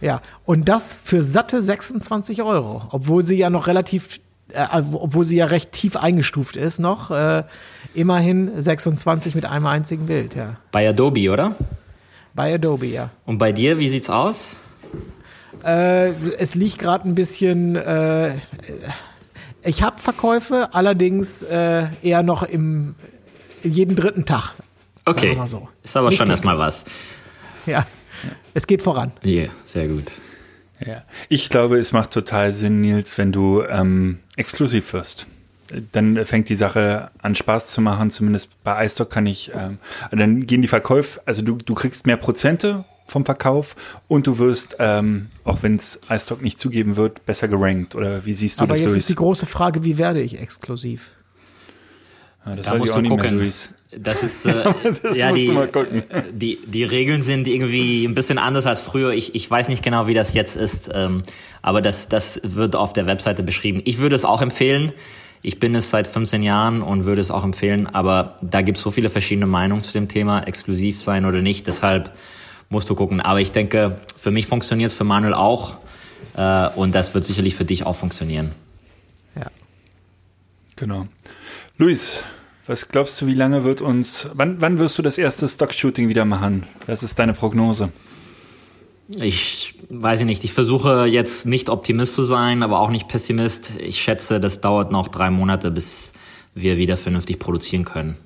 Ja, 0.00 0.20
und 0.44 0.68
das 0.68 0.96
für 1.02 1.22
satte 1.22 1.62
26 1.62 2.42
Euro, 2.42 2.82
obwohl 2.90 3.22
sie 3.22 3.36
ja 3.36 3.48
noch 3.48 3.66
relativ, 3.66 4.20
äh, 4.52 4.66
obwohl 4.92 5.24
sie 5.24 5.36
ja 5.36 5.46
recht 5.46 5.72
tief 5.72 5.96
eingestuft 5.96 6.56
ist 6.56 6.78
noch. 6.78 7.10
Äh, 7.10 7.44
immerhin 7.94 8.50
26 8.60 9.34
mit 9.34 9.46
einem 9.46 9.66
einzigen 9.66 10.06
Bild, 10.06 10.34
ja. 10.34 10.56
Bei 10.72 10.88
Adobe, 10.88 11.30
oder? 11.30 11.54
Bei 12.34 12.54
Adobe, 12.54 12.86
ja. 12.86 13.10
Und 13.24 13.38
bei 13.38 13.52
dir, 13.52 13.78
wie 13.78 13.88
sieht's 13.88 14.10
aus? 14.10 14.56
Äh, 15.64 16.10
es 16.38 16.54
liegt 16.54 16.78
gerade 16.78 17.08
ein 17.08 17.14
bisschen. 17.14 17.76
Äh, 17.76 18.34
ich 19.64 19.82
habe 19.82 19.98
Verkäufe, 20.00 20.68
allerdings 20.72 21.42
äh, 21.42 21.86
eher 22.02 22.22
noch 22.22 22.42
im 22.42 22.94
jeden 23.62 23.96
dritten 23.96 24.26
Tag. 24.26 24.54
Okay. 25.06 25.36
so. 25.46 25.68
Ist 25.82 25.96
aber 25.96 26.08
Nicht 26.08 26.18
schon 26.18 26.30
erstmal 26.30 26.58
was. 26.58 26.84
Ja, 27.66 27.86
es 28.52 28.66
geht 28.66 28.82
voran. 28.82 29.12
Yeah, 29.24 29.50
sehr 29.64 29.88
gut. 29.88 30.10
Ja. 30.84 31.02
Ich 31.28 31.48
glaube, 31.48 31.78
es 31.78 31.92
macht 31.92 32.10
total 32.10 32.54
Sinn, 32.54 32.80
Nils, 32.80 33.16
wenn 33.16 33.32
du 33.32 33.62
ähm, 33.62 34.18
exklusiv 34.36 34.92
wirst. 34.92 35.26
Dann 35.92 36.26
fängt 36.26 36.50
die 36.50 36.54
Sache 36.54 37.10
an 37.22 37.34
Spaß 37.34 37.72
zu 37.72 37.80
machen, 37.80 38.10
zumindest 38.10 38.50
bei 38.64 38.84
iStock 38.84 39.10
kann 39.10 39.26
ich, 39.26 39.50
ähm, 39.54 39.78
dann 40.10 40.46
gehen 40.46 40.60
die 40.60 40.68
Verkäufe, 40.68 41.22
also 41.24 41.40
du, 41.40 41.56
du 41.56 41.74
kriegst 41.74 42.06
mehr 42.06 42.18
Prozente 42.18 42.84
vom 43.06 43.24
Verkauf 43.24 43.76
und 44.08 44.26
du 44.26 44.38
wirst, 44.38 44.76
ähm, 44.78 45.28
auch 45.44 45.62
wenn 45.62 45.76
es 45.76 46.00
iStock 46.10 46.42
nicht 46.42 46.58
zugeben 46.58 46.96
wird, 46.96 47.24
besser 47.26 47.48
gerankt. 47.48 47.94
Oder 47.94 48.24
wie 48.24 48.34
siehst 48.34 48.58
du 48.58 48.62
Aber 48.62 48.72
das, 48.74 48.80
jetzt 48.80 48.90
Luis? 48.90 48.96
ist 49.02 49.08
die 49.10 49.14
große 49.14 49.46
Frage, 49.46 49.84
wie 49.84 49.98
werde 49.98 50.20
ich 50.22 50.40
exklusiv? 50.40 51.10
Ja, 52.46 52.56
das 52.56 52.66
Da 52.66 52.72
weiß 52.72 52.78
musst 52.80 52.90
ich 52.90 52.96
du 52.96 53.02
mehr, 53.02 53.10
gucken. 53.10 53.38
Luis. 53.38 53.68
Das 53.96 54.22
ist, 54.24 54.44
äh, 54.46 54.64
Das 55.02 55.16
ja, 55.16 55.28
musst 55.28 55.38
die, 55.40 55.46
du 55.46 55.52
mal 55.52 55.68
gucken. 55.68 56.02
die, 56.32 56.58
die 56.66 56.82
Regeln 56.84 57.22
sind 57.22 57.46
irgendwie 57.46 58.04
ein 58.04 58.14
bisschen 58.14 58.38
anders 58.38 58.66
als 58.66 58.80
früher. 58.80 59.12
Ich, 59.12 59.34
ich 59.34 59.48
weiß 59.50 59.68
nicht 59.68 59.84
genau, 59.84 60.06
wie 60.08 60.14
das 60.14 60.34
jetzt 60.34 60.56
ist, 60.56 60.90
ähm, 60.92 61.22
aber 61.62 61.80
das, 61.80 62.08
das 62.08 62.40
wird 62.42 62.74
auf 62.74 62.92
der 62.92 63.06
Webseite 63.06 63.42
beschrieben. 63.42 63.80
Ich 63.84 63.98
würde 63.98 64.16
es 64.16 64.24
auch 64.24 64.42
empfehlen. 64.42 64.92
Ich 65.42 65.60
bin 65.60 65.74
es 65.74 65.90
seit 65.90 66.06
15 66.08 66.42
Jahren 66.42 66.80
und 66.80 67.04
würde 67.04 67.20
es 67.20 67.30
auch 67.30 67.44
empfehlen, 67.44 67.86
aber 67.86 68.36
da 68.40 68.62
gibt 68.62 68.78
es 68.78 68.82
so 68.82 68.90
viele 68.90 69.10
verschiedene 69.10 69.46
Meinungen 69.46 69.84
zu 69.84 69.92
dem 69.92 70.08
Thema, 70.08 70.42
exklusiv 70.44 71.02
sein 71.02 71.26
oder 71.26 71.42
nicht. 71.42 71.66
Deshalb 71.66 72.12
musst 72.68 72.90
du 72.90 72.94
gucken. 72.94 73.20
Aber 73.20 73.40
ich 73.40 73.52
denke, 73.52 74.00
für 74.16 74.30
mich 74.30 74.46
funktioniert 74.46 74.90
es, 74.90 74.96
für 74.96 75.04
Manuel 75.04 75.34
auch. 75.34 75.78
Äh, 76.36 76.68
und 76.70 76.94
das 76.94 77.14
wird 77.14 77.24
sicherlich 77.24 77.54
für 77.54 77.64
dich 77.64 77.86
auch 77.86 77.96
funktionieren. 77.96 78.52
Ja. 79.36 79.50
Genau. 80.76 81.06
Luis, 81.78 82.18
was 82.66 82.88
glaubst 82.88 83.20
du, 83.20 83.26
wie 83.26 83.34
lange 83.34 83.64
wird 83.64 83.82
uns, 83.82 84.28
wann, 84.32 84.60
wann 84.60 84.78
wirst 84.78 84.96
du 84.98 85.02
das 85.02 85.18
erste 85.18 85.48
Stock-Shooting 85.48 86.08
wieder 86.08 86.24
machen? 86.24 86.66
Was 86.86 87.02
ist 87.02 87.18
deine 87.18 87.34
Prognose? 87.34 87.90
Ich 89.20 89.74
weiß 89.90 90.20
ich 90.20 90.26
nicht. 90.26 90.44
Ich 90.44 90.52
versuche 90.52 91.04
jetzt 91.04 91.46
nicht 91.46 91.68
Optimist 91.68 92.14
zu 92.14 92.22
sein, 92.22 92.62
aber 92.62 92.80
auch 92.80 92.90
nicht 92.90 93.06
Pessimist. 93.06 93.74
Ich 93.78 94.00
schätze, 94.00 94.40
das 94.40 94.62
dauert 94.62 94.90
noch 94.90 95.08
drei 95.08 95.30
Monate, 95.30 95.70
bis 95.70 96.14
wir 96.54 96.78
wieder 96.78 96.96
vernünftig 96.96 97.38
produzieren 97.38 97.84
können. 97.84 98.16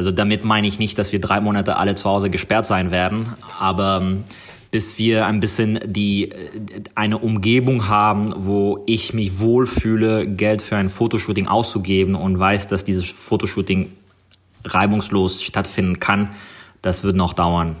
Also 0.00 0.12
damit 0.12 0.46
meine 0.46 0.66
ich 0.66 0.78
nicht, 0.78 0.98
dass 0.98 1.12
wir 1.12 1.20
drei 1.20 1.42
Monate 1.42 1.76
alle 1.76 1.94
zu 1.94 2.08
Hause 2.08 2.30
gesperrt 2.30 2.64
sein 2.64 2.90
werden, 2.90 3.34
aber 3.58 4.00
ähm, 4.00 4.24
bis 4.70 4.96
wir 4.96 5.26
ein 5.26 5.40
bisschen 5.40 5.78
die 5.84 6.30
äh, 6.30 6.48
eine 6.94 7.18
Umgebung 7.18 7.86
haben, 7.86 8.32
wo 8.34 8.82
ich 8.86 9.12
mich 9.12 9.40
wohlfühle, 9.40 10.26
Geld 10.26 10.62
für 10.62 10.78
ein 10.78 10.88
Fotoshooting 10.88 11.48
auszugeben 11.48 12.14
und 12.14 12.38
weiß, 12.38 12.66
dass 12.66 12.82
dieses 12.82 13.10
Fotoshooting 13.10 13.92
reibungslos 14.64 15.42
stattfinden 15.42 16.00
kann, 16.00 16.30
das 16.80 17.04
wird 17.04 17.16
noch 17.16 17.34
dauern. 17.34 17.76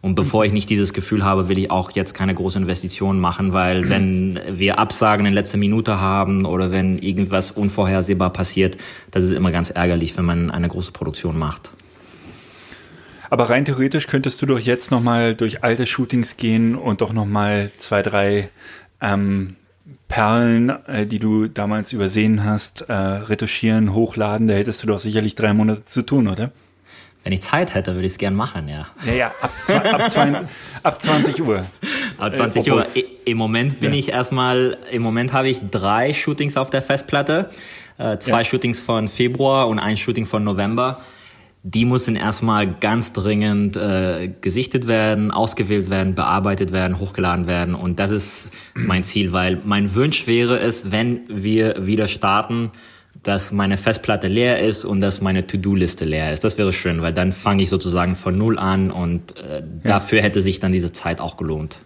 Und 0.00 0.14
bevor 0.14 0.44
ich 0.44 0.52
nicht 0.52 0.70
dieses 0.70 0.92
Gefühl 0.92 1.24
habe, 1.24 1.48
will 1.48 1.58
ich 1.58 1.70
auch 1.70 1.90
jetzt 1.92 2.14
keine 2.14 2.34
große 2.34 2.58
Investition 2.58 3.18
machen, 3.18 3.52
weil 3.52 3.88
wenn 3.88 4.38
wir 4.50 4.78
Absagen 4.78 5.26
in 5.26 5.32
letzter 5.32 5.58
Minute 5.58 6.00
haben 6.00 6.44
oder 6.44 6.70
wenn 6.70 6.98
irgendwas 6.98 7.50
unvorhersehbar 7.50 8.32
passiert, 8.32 8.76
das 9.10 9.24
ist 9.24 9.32
immer 9.32 9.50
ganz 9.50 9.70
ärgerlich, 9.70 10.16
wenn 10.16 10.24
man 10.24 10.50
eine 10.50 10.68
große 10.68 10.92
Produktion 10.92 11.38
macht. 11.38 11.72
Aber 13.30 13.50
rein 13.50 13.64
theoretisch 13.64 14.06
könntest 14.06 14.40
du 14.40 14.46
doch 14.46 14.58
jetzt 14.58 14.90
nochmal 14.90 15.34
durch 15.34 15.62
alte 15.62 15.86
Shootings 15.86 16.36
gehen 16.36 16.76
und 16.76 17.00
doch 17.00 17.12
nochmal 17.12 17.70
zwei, 17.76 18.02
drei 18.02 18.48
ähm, 19.00 19.56
Perlen, 20.08 20.70
äh, 20.86 21.06
die 21.06 21.18
du 21.18 21.46
damals 21.48 21.92
übersehen 21.92 22.44
hast, 22.44 22.82
äh, 22.82 22.92
retuschieren, 22.92 23.92
hochladen. 23.92 24.48
Da 24.48 24.54
hättest 24.54 24.82
du 24.82 24.86
doch 24.86 24.98
sicherlich 24.98 25.34
drei 25.34 25.52
Monate 25.52 25.84
zu 25.84 26.02
tun, 26.02 26.28
oder? 26.28 26.50
Wenn 27.24 27.32
ich 27.32 27.42
Zeit 27.42 27.74
hätte, 27.74 27.94
würde 27.94 28.06
ich 28.06 28.12
es 28.12 28.18
gern 28.18 28.34
machen, 28.34 28.68
ja. 28.68 28.86
Ja, 29.04 29.12
ja, 29.12 29.26
ab, 29.40 29.50
ab, 29.92 30.44
ab 30.82 31.02
20 31.02 31.42
Uhr. 31.42 31.66
Ab 32.18 32.34
20 32.34 32.66
äh, 32.66 32.70
Uhr. 32.70 32.86
Im 33.24 33.36
Moment 33.36 33.78
bin 33.80 33.92
ja. 33.92 33.98
ich 33.98 34.08
erstmal, 34.10 34.76
im 34.90 35.02
Moment 35.02 35.32
habe 35.32 35.48
ich 35.48 35.60
drei 35.70 36.12
Shootings 36.12 36.56
auf 36.56 36.70
der 36.70 36.82
Festplatte. 36.82 37.48
Äh, 37.96 38.18
zwei 38.18 38.38
ja. 38.38 38.44
Shootings 38.44 38.80
von 38.80 39.06
Februar 39.06 39.68
und 39.68 39.78
ein 39.78 39.96
Shooting 39.96 40.26
von 40.26 40.42
November 40.42 41.00
die 41.62 41.84
müssen 41.84 42.16
erstmal 42.16 42.72
ganz 42.72 43.12
dringend 43.12 43.76
äh, 43.76 44.32
gesichtet 44.40 44.86
werden, 44.86 45.30
ausgewählt 45.30 45.90
werden, 45.90 46.14
bearbeitet 46.14 46.72
werden, 46.72 46.98
hochgeladen 46.98 47.46
werden. 47.46 47.74
Und 47.74 47.98
das 47.98 48.10
ist 48.10 48.50
mein 48.74 49.04
Ziel, 49.04 49.32
weil 49.32 49.60
mein 49.64 49.94
Wunsch 49.94 50.26
wäre 50.26 50.60
es, 50.60 50.92
wenn 50.92 51.20
wir 51.28 51.86
wieder 51.86 52.06
starten, 52.06 52.70
dass 53.22 53.52
meine 53.52 53.76
Festplatte 53.76 54.28
leer 54.28 54.60
ist 54.60 54.84
und 54.84 55.00
dass 55.00 55.20
meine 55.20 55.46
To-Do-Liste 55.46 56.04
leer 56.04 56.32
ist. 56.32 56.44
Das 56.44 56.58
wäre 56.58 56.72
schön, 56.72 57.02
weil 57.02 57.12
dann 57.12 57.32
fange 57.32 57.62
ich 57.62 57.68
sozusagen 57.68 58.14
von 58.14 58.38
Null 58.38 58.58
an 58.58 58.90
und 58.90 59.36
äh, 59.36 59.62
dafür 59.82 60.22
hätte 60.22 60.40
sich 60.40 60.60
dann 60.60 60.72
diese 60.72 60.92
Zeit 60.92 61.20
auch 61.20 61.36
gelohnt. 61.36 61.80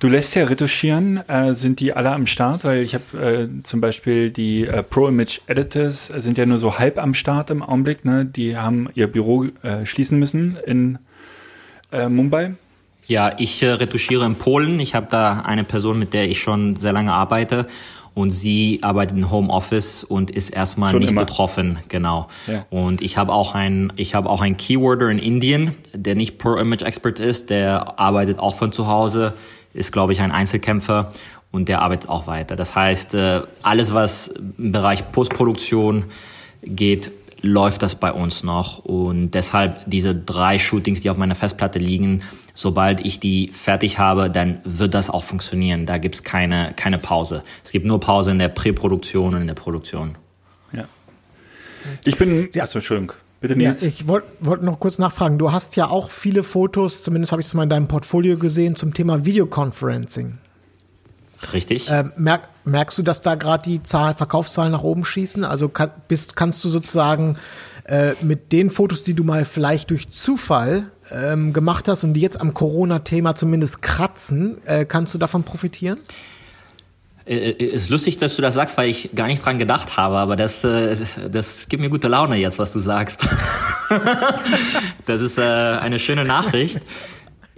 Du 0.00 0.08
lässt 0.08 0.34
ja 0.34 0.44
retuschieren. 0.44 1.18
Äh, 1.28 1.52
sind 1.54 1.78
die 1.78 1.92
alle 1.92 2.10
am 2.10 2.26
Start? 2.26 2.64
Weil 2.64 2.82
ich 2.82 2.94
habe 2.94 3.48
äh, 3.52 3.62
zum 3.62 3.82
Beispiel 3.82 4.30
die 4.30 4.66
äh, 4.66 4.82
Pro 4.82 5.08
Image 5.08 5.40
Editors 5.46 6.06
sind 6.06 6.38
ja 6.38 6.46
nur 6.46 6.58
so 6.58 6.78
halb 6.78 6.98
am 6.98 7.12
Start 7.12 7.50
im 7.50 7.62
Augenblick. 7.62 8.06
Ne? 8.06 8.24
Die 8.24 8.56
haben 8.56 8.88
ihr 8.94 9.08
Büro 9.08 9.44
äh, 9.62 9.84
schließen 9.84 10.18
müssen 10.18 10.56
in 10.64 10.98
äh, 11.92 12.08
Mumbai. 12.08 12.54
Ja, 13.06 13.34
ich 13.36 13.62
äh, 13.62 13.70
retuschiere 13.70 14.24
in 14.24 14.36
Polen. 14.36 14.80
Ich 14.80 14.94
habe 14.94 15.08
da 15.10 15.40
eine 15.40 15.64
Person, 15.64 15.98
mit 15.98 16.14
der 16.14 16.28
ich 16.28 16.40
schon 16.40 16.76
sehr 16.76 16.92
lange 16.92 17.12
arbeite. 17.12 17.66
Und 18.20 18.28
sie 18.28 18.80
arbeitet 18.82 19.16
im 19.16 19.30
Homeoffice 19.30 20.04
und 20.04 20.30
ist 20.30 20.50
erstmal 20.50 20.90
schon 20.90 21.00
nicht 21.00 21.12
immer. 21.12 21.22
betroffen, 21.22 21.78
genau. 21.88 22.28
Ja. 22.46 22.66
Und 22.68 23.00
ich 23.00 23.16
habe 23.16 23.32
auch 23.32 23.54
ein, 23.54 23.92
ich 23.96 24.14
habe 24.14 24.28
auch 24.28 24.42
einen 24.42 24.58
Keyworder 24.58 25.08
in 25.08 25.18
Indien, 25.18 25.74
der 25.94 26.16
nicht 26.16 26.36
Pro 26.36 26.56
Image 26.56 26.82
Expert 26.82 27.18
ist, 27.18 27.48
der 27.48 27.98
arbeitet 27.98 28.38
auch 28.38 28.54
von 28.54 28.72
zu 28.72 28.88
Hause 28.88 29.32
ist, 29.72 29.92
glaube 29.92 30.12
ich, 30.12 30.20
ein 30.20 30.32
Einzelkämpfer 30.32 31.12
und 31.50 31.68
der 31.68 31.80
arbeitet 31.80 32.10
auch 32.10 32.26
weiter. 32.26 32.56
Das 32.56 32.74
heißt, 32.74 33.14
äh, 33.14 33.40
alles, 33.62 33.94
was 33.94 34.28
im 34.58 34.72
Bereich 34.72 35.12
Postproduktion 35.12 36.04
geht, 36.62 37.12
läuft 37.42 37.82
das 37.82 37.94
bei 37.94 38.12
uns 38.12 38.42
noch. 38.42 38.78
Und 38.78 39.32
deshalb 39.32 39.82
diese 39.86 40.14
drei 40.14 40.58
Shootings, 40.58 41.02
die 41.02 41.10
auf 41.10 41.16
meiner 41.16 41.34
Festplatte 41.34 41.78
liegen, 41.78 42.22
sobald 42.54 43.04
ich 43.04 43.20
die 43.20 43.48
fertig 43.48 43.98
habe, 43.98 44.30
dann 44.30 44.60
wird 44.64 44.94
das 44.94 45.10
auch 45.10 45.22
funktionieren. 45.22 45.86
Da 45.86 45.98
gibt's 45.98 46.22
keine, 46.22 46.72
keine 46.76 46.98
Pause. 46.98 47.42
Es 47.64 47.72
gibt 47.72 47.86
nur 47.86 48.00
Pause 48.00 48.30
in 48.30 48.38
der 48.38 48.48
Präproduktion 48.48 49.34
und 49.34 49.40
in 49.40 49.46
der 49.46 49.54
Produktion. 49.54 50.16
Ja. 50.72 50.84
Ich 52.04 52.16
bin, 52.16 52.48
ja. 52.54 52.64
achso, 52.64 52.78
Entschuldigung. 52.78 53.14
Bitte 53.40 53.56
Nils. 53.56 53.80
Ja, 53.80 53.88
ich 53.88 54.06
wollte 54.06 54.28
wollt 54.40 54.62
noch 54.62 54.78
kurz 54.78 54.98
nachfragen. 54.98 55.38
Du 55.38 55.50
hast 55.50 55.74
ja 55.76 55.88
auch 55.88 56.10
viele 56.10 56.42
Fotos, 56.42 57.02
zumindest 57.02 57.32
habe 57.32 57.40
ich 57.40 57.46
das 57.46 57.54
mal 57.54 57.62
in 57.62 57.70
deinem 57.70 57.88
Portfolio 57.88 58.36
gesehen, 58.36 58.76
zum 58.76 58.92
Thema 58.92 59.24
Videoconferencing. 59.24 60.38
Richtig. 61.52 61.88
Äh, 61.88 62.04
merk, 62.16 62.48
merkst 62.64 62.98
du, 62.98 63.02
dass 63.02 63.20
da 63.20 63.34
gerade 63.34 63.62
die 63.62 63.82
Zahl, 63.82 64.14
Verkaufszahlen 64.14 64.72
nach 64.72 64.82
oben 64.82 65.04
schießen? 65.04 65.44
Also 65.44 65.68
kann, 65.68 65.90
bist, 66.08 66.36
kannst 66.36 66.62
du 66.64 66.68
sozusagen 66.68 67.38
äh, 67.84 68.12
mit 68.20 68.52
den 68.52 68.70
Fotos, 68.70 69.04
die 69.04 69.14
du 69.14 69.24
mal 69.24 69.44
vielleicht 69.44 69.90
durch 69.90 70.10
Zufall 70.10 70.90
ähm, 71.10 71.52
gemacht 71.52 71.88
hast 71.88 72.04
und 72.04 72.14
die 72.14 72.20
jetzt 72.20 72.40
am 72.40 72.54
Corona-Thema 72.54 73.34
zumindest 73.34 73.82
kratzen, 73.82 74.58
äh, 74.66 74.84
kannst 74.84 75.14
du 75.14 75.18
davon 75.18 75.42
profitieren? 75.42 75.98
Äh, 77.26 77.50
äh, 77.50 77.64
ist 77.64 77.90
lustig, 77.90 78.16
dass 78.16 78.36
du 78.36 78.42
das 78.42 78.54
sagst, 78.54 78.76
weil 78.76 78.88
ich 78.88 79.10
gar 79.14 79.26
nicht 79.26 79.44
dran 79.44 79.58
gedacht 79.58 79.96
habe, 79.96 80.16
aber 80.16 80.36
das, 80.36 80.64
äh, 80.64 80.96
das 81.30 81.68
gibt 81.68 81.82
mir 81.82 81.90
gute 81.90 82.08
Laune 82.08 82.36
jetzt, 82.36 82.58
was 82.58 82.72
du 82.72 82.80
sagst. 82.80 83.26
das 85.06 85.20
ist 85.20 85.38
eine 85.38 85.98
schöne 85.98 86.24
Nachricht. 86.24 86.80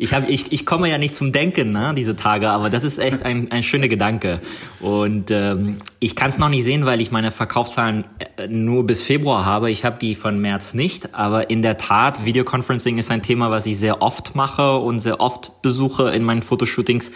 Ich, 0.02 0.12
hab, 0.12 0.28
ich, 0.28 0.50
ich 0.50 0.66
komme 0.66 0.90
ja 0.90 0.98
nicht 0.98 1.14
zum 1.14 1.30
Denken 1.30 1.70
ne, 1.70 1.94
diese 1.96 2.16
Tage, 2.16 2.50
aber 2.50 2.70
das 2.70 2.82
ist 2.82 2.98
echt 2.98 3.22
ein, 3.22 3.52
ein 3.52 3.62
schöner 3.62 3.86
Gedanke. 3.86 4.40
Und 4.80 5.30
ähm, 5.30 5.78
ich 6.00 6.16
kann 6.16 6.28
es 6.28 6.38
noch 6.38 6.48
nicht 6.48 6.64
sehen, 6.64 6.84
weil 6.86 7.00
ich 7.00 7.12
meine 7.12 7.30
Verkaufszahlen 7.30 8.04
nur 8.48 8.84
bis 8.84 9.04
Februar 9.04 9.44
habe. 9.44 9.70
Ich 9.70 9.84
habe 9.84 9.98
die 10.00 10.16
von 10.16 10.40
März 10.40 10.74
nicht. 10.74 11.14
Aber 11.14 11.50
in 11.50 11.62
der 11.62 11.76
Tat, 11.76 12.24
Videoconferencing 12.24 12.98
ist 12.98 13.12
ein 13.12 13.22
Thema, 13.22 13.52
was 13.52 13.64
ich 13.64 13.78
sehr 13.78 14.02
oft 14.02 14.34
mache 14.34 14.76
und 14.76 14.98
sehr 14.98 15.20
oft 15.20 15.62
besuche 15.62 16.10
in 16.10 16.24
meinen 16.24 16.42
Fotoshootings. 16.42 17.12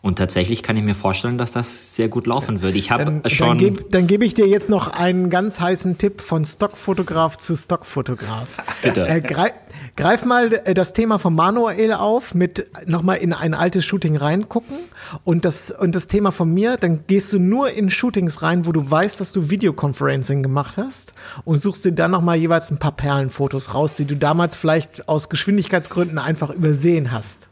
Und 0.00 0.16
tatsächlich 0.16 0.62
kann 0.62 0.76
ich 0.76 0.84
mir 0.84 0.94
vorstellen, 0.94 1.38
dass 1.38 1.50
das 1.50 1.96
sehr 1.96 2.08
gut 2.08 2.28
laufen 2.28 2.62
würde. 2.62 2.78
Ich 2.78 2.92
habe 2.92 3.20
schon. 3.28 3.58
Dann 3.90 4.06
gebe 4.06 4.18
geb 4.18 4.22
ich 4.22 4.34
dir 4.34 4.46
jetzt 4.46 4.68
noch 4.68 4.88
einen 4.88 5.28
ganz 5.28 5.58
heißen 5.58 5.98
Tipp 5.98 6.20
von 6.20 6.44
Stockfotograf 6.44 7.36
zu 7.36 7.56
Stockfotograf. 7.56 8.58
Bitte. 8.82 9.08
Äh, 9.08 9.20
greif, 9.20 9.52
greif 9.96 10.24
mal 10.24 10.52
äh, 10.52 10.72
das 10.72 10.92
Thema 10.92 11.18
von 11.18 11.34
Manuel 11.34 11.94
auf, 11.94 12.32
mit 12.32 12.68
nochmal 12.86 13.16
in 13.16 13.32
ein 13.32 13.54
altes 13.54 13.84
Shooting 13.84 14.16
reingucken. 14.16 14.76
Und 15.24 15.44
das, 15.44 15.72
und 15.72 15.96
das 15.96 16.06
Thema 16.06 16.30
von 16.30 16.54
mir, 16.54 16.76
dann 16.76 17.04
gehst 17.08 17.32
du 17.32 17.40
nur 17.40 17.72
in 17.72 17.90
Shootings 17.90 18.40
rein, 18.40 18.66
wo 18.66 18.72
du 18.72 18.88
weißt, 18.88 19.20
dass 19.20 19.32
du 19.32 19.50
Videoconferencing 19.50 20.44
gemacht 20.44 20.76
hast 20.76 21.12
und 21.44 21.60
suchst 21.60 21.84
dir 21.84 21.92
dann 21.92 22.12
nochmal 22.12 22.36
jeweils 22.36 22.70
ein 22.70 22.78
paar 22.78 22.92
Perlenfotos 22.92 23.74
raus, 23.74 23.96
die 23.96 24.04
du 24.04 24.16
damals 24.16 24.54
vielleicht 24.54 25.08
aus 25.08 25.28
Geschwindigkeitsgründen 25.28 26.18
einfach 26.18 26.50
übersehen 26.50 27.10
hast. 27.10 27.47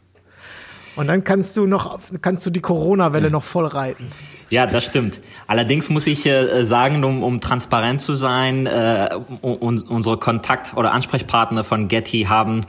Und 0.97 1.07
dann 1.07 1.23
kannst 1.23 1.55
du 1.55 1.65
noch, 1.65 1.99
kannst 2.21 2.45
du 2.45 2.49
die 2.49 2.59
Corona-Welle 2.59 3.31
noch 3.31 3.43
voll 3.43 3.67
reiten. 3.67 4.11
Ja, 4.49 4.65
das 4.65 4.85
stimmt. 4.85 5.19
Allerdings 5.45 5.89
muss 5.89 6.07
ich 6.07 6.25
äh, 6.25 6.63
sagen, 6.63 7.03
um, 7.03 7.21
um 7.23 7.41
transparent 7.41 8.01
zu 8.01 8.15
sein, 8.15 8.65
äh, 8.65 9.09
un, 9.41 9.81
unsere 9.81 10.17
Kontakt- 10.17 10.75
oder 10.75 10.93
Ansprechpartner 10.93 11.63
von 11.63 11.87
Getty 11.87 12.23
haben 12.23 12.61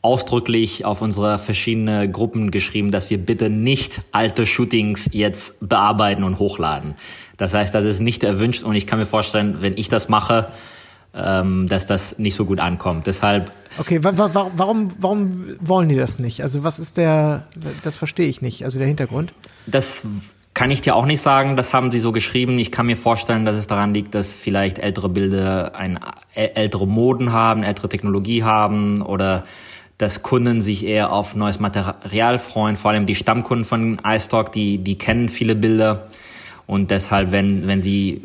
ausdrücklich 0.00 0.84
auf 0.84 1.02
unsere 1.02 1.38
verschiedenen 1.38 2.12
Gruppen 2.12 2.50
geschrieben, 2.50 2.90
dass 2.90 3.10
wir 3.10 3.18
bitte 3.18 3.50
nicht 3.50 4.00
alte 4.12 4.46
Shootings 4.46 5.10
jetzt 5.12 5.56
bearbeiten 5.60 6.22
und 6.22 6.38
hochladen. 6.38 6.94
Das 7.36 7.52
heißt, 7.52 7.74
das 7.74 7.84
ist 7.84 8.00
nicht 8.00 8.24
erwünscht 8.24 8.64
und 8.64 8.74
ich 8.74 8.86
kann 8.86 8.98
mir 8.98 9.06
vorstellen, 9.06 9.60
wenn 9.60 9.76
ich 9.76 9.88
das 9.88 10.08
mache, 10.08 10.48
ähm, 11.14 11.68
dass 11.68 11.86
das 11.86 12.18
nicht 12.18 12.34
so 12.34 12.44
gut 12.44 12.60
ankommt. 12.60 13.06
Deshalb. 13.06 13.52
Okay, 13.78 14.02
wa 14.02 14.16
wa 14.16 14.50
warum, 14.56 14.88
warum 14.98 15.56
wollen 15.60 15.88
die 15.88 15.96
das 15.96 16.18
nicht? 16.18 16.42
Also 16.42 16.64
was 16.64 16.78
ist 16.78 16.96
der, 16.96 17.44
das 17.82 17.96
verstehe 17.96 18.28
ich 18.28 18.42
nicht, 18.42 18.64
also 18.64 18.78
der 18.78 18.88
Hintergrund? 18.88 19.32
Das 19.66 20.06
kann 20.54 20.70
ich 20.70 20.80
dir 20.80 20.96
auch 20.96 21.06
nicht 21.06 21.20
sagen, 21.20 21.56
das 21.56 21.72
haben 21.72 21.92
sie 21.92 22.00
so 22.00 22.10
geschrieben. 22.10 22.58
Ich 22.58 22.72
kann 22.72 22.86
mir 22.86 22.96
vorstellen, 22.96 23.44
dass 23.44 23.54
es 23.54 23.68
daran 23.68 23.94
liegt, 23.94 24.14
dass 24.14 24.34
vielleicht 24.34 24.78
ältere 24.80 25.08
Bilder 25.08 25.76
ein, 25.76 26.00
ältere 26.34 26.86
Moden 26.86 27.32
haben, 27.32 27.62
ältere 27.62 27.88
Technologie 27.88 28.42
haben 28.42 29.02
oder 29.02 29.44
dass 29.98 30.22
Kunden 30.22 30.60
sich 30.60 30.84
eher 30.84 31.12
auf 31.12 31.34
neues 31.34 31.60
Material 31.60 32.38
freuen, 32.38 32.76
vor 32.76 32.92
allem 32.92 33.06
die 33.06 33.14
Stammkunden 33.14 33.64
von 33.64 34.00
iStock, 34.04 34.52
die, 34.52 34.78
die 34.78 34.96
kennen 34.98 35.28
viele 35.28 35.54
Bilder 35.54 36.08
und 36.66 36.90
deshalb, 36.90 37.32
wenn, 37.32 37.66
wenn 37.66 37.80
sie 37.80 38.22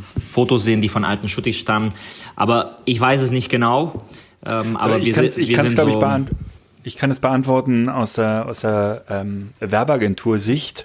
Fotos 0.00 0.64
sehen, 0.64 0.80
die 0.80 0.88
von 0.88 1.04
alten 1.04 1.28
Schuttis 1.28 1.56
stammen. 1.56 1.92
Aber 2.36 2.76
ich 2.84 3.00
weiß 3.00 3.22
es 3.22 3.30
nicht 3.30 3.50
genau. 3.50 4.04
Ähm, 4.44 4.76
aber 4.76 4.98
ich 4.98 5.16
wir, 5.16 5.24
ich 5.24 5.48
wir 5.48 5.62
sind 5.62 5.76
so. 5.76 5.88
Ich, 5.88 6.36
ich 6.84 6.96
kann 6.96 7.10
es 7.10 7.18
beantworten 7.18 7.88
aus 7.88 8.12
der, 8.12 8.46
aus 8.46 8.60
der 8.60 9.04
ähm, 9.08 9.50
Werbeagentur-Sicht. 9.58 10.84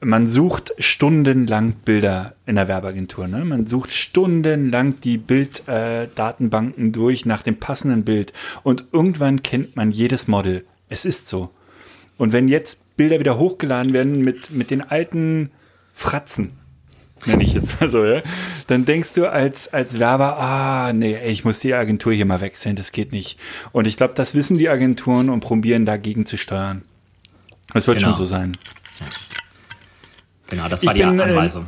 Man 0.00 0.26
sucht 0.26 0.72
stundenlang 0.78 1.74
Bilder 1.84 2.34
in 2.46 2.56
der 2.56 2.68
Werbeagentur. 2.68 3.28
Ne? 3.28 3.44
Man 3.44 3.66
sucht 3.66 3.92
stundenlang 3.92 5.00
die 5.00 5.18
Bilddatenbanken 5.18 6.88
äh, 6.88 6.90
durch 6.90 7.24
nach 7.26 7.42
dem 7.42 7.56
passenden 7.56 8.04
Bild. 8.04 8.32
Und 8.62 8.84
irgendwann 8.92 9.42
kennt 9.42 9.76
man 9.76 9.90
jedes 9.90 10.26
Model. 10.26 10.64
Es 10.88 11.04
ist 11.04 11.28
so. 11.28 11.50
Und 12.18 12.32
wenn 12.32 12.48
jetzt 12.48 12.96
Bilder 12.96 13.20
wieder 13.20 13.38
hochgeladen 13.38 13.92
werden 13.92 14.22
mit, 14.22 14.50
mit 14.50 14.70
den 14.70 14.82
alten 14.82 15.50
Fratzen, 15.94 16.52
nenne 17.30 17.44
ich 17.44 17.54
jetzt 17.54 17.80
mal 17.80 17.88
so, 17.88 18.04
ja, 18.04 18.22
dann 18.66 18.84
denkst 18.84 19.12
du 19.14 19.30
als, 19.30 19.72
als 19.72 19.98
Werber, 19.98 20.38
ah, 20.38 20.92
nee, 20.92 21.18
ich 21.26 21.44
muss 21.44 21.58
die 21.60 21.74
Agentur 21.74 22.12
hier 22.12 22.26
mal 22.26 22.40
wechseln, 22.40 22.76
das 22.76 22.92
geht 22.92 23.12
nicht. 23.12 23.38
Und 23.72 23.86
ich 23.86 23.96
glaube, 23.96 24.14
das 24.14 24.34
wissen 24.34 24.58
die 24.58 24.68
Agenturen 24.68 25.28
und 25.28 25.40
probieren 25.40 25.86
dagegen 25.86 26.26
zu 26.26 26.36
steuern. 26.36 26.82
Das 27.72 27.86
wird 27.86 27.98
genau. 27.98 28.10
schon 28.10 28.18
so 28.18 28.24
sein. 28.24 28.56
Genau, 30.48 30.68
das 30.68 30.84
war 30.86 30.94
ich 30.94 31.02
die 31.02 31.08
bin, 31.08 31.18
äh, 31.18 31.22
Anweisung. 31.22 31.66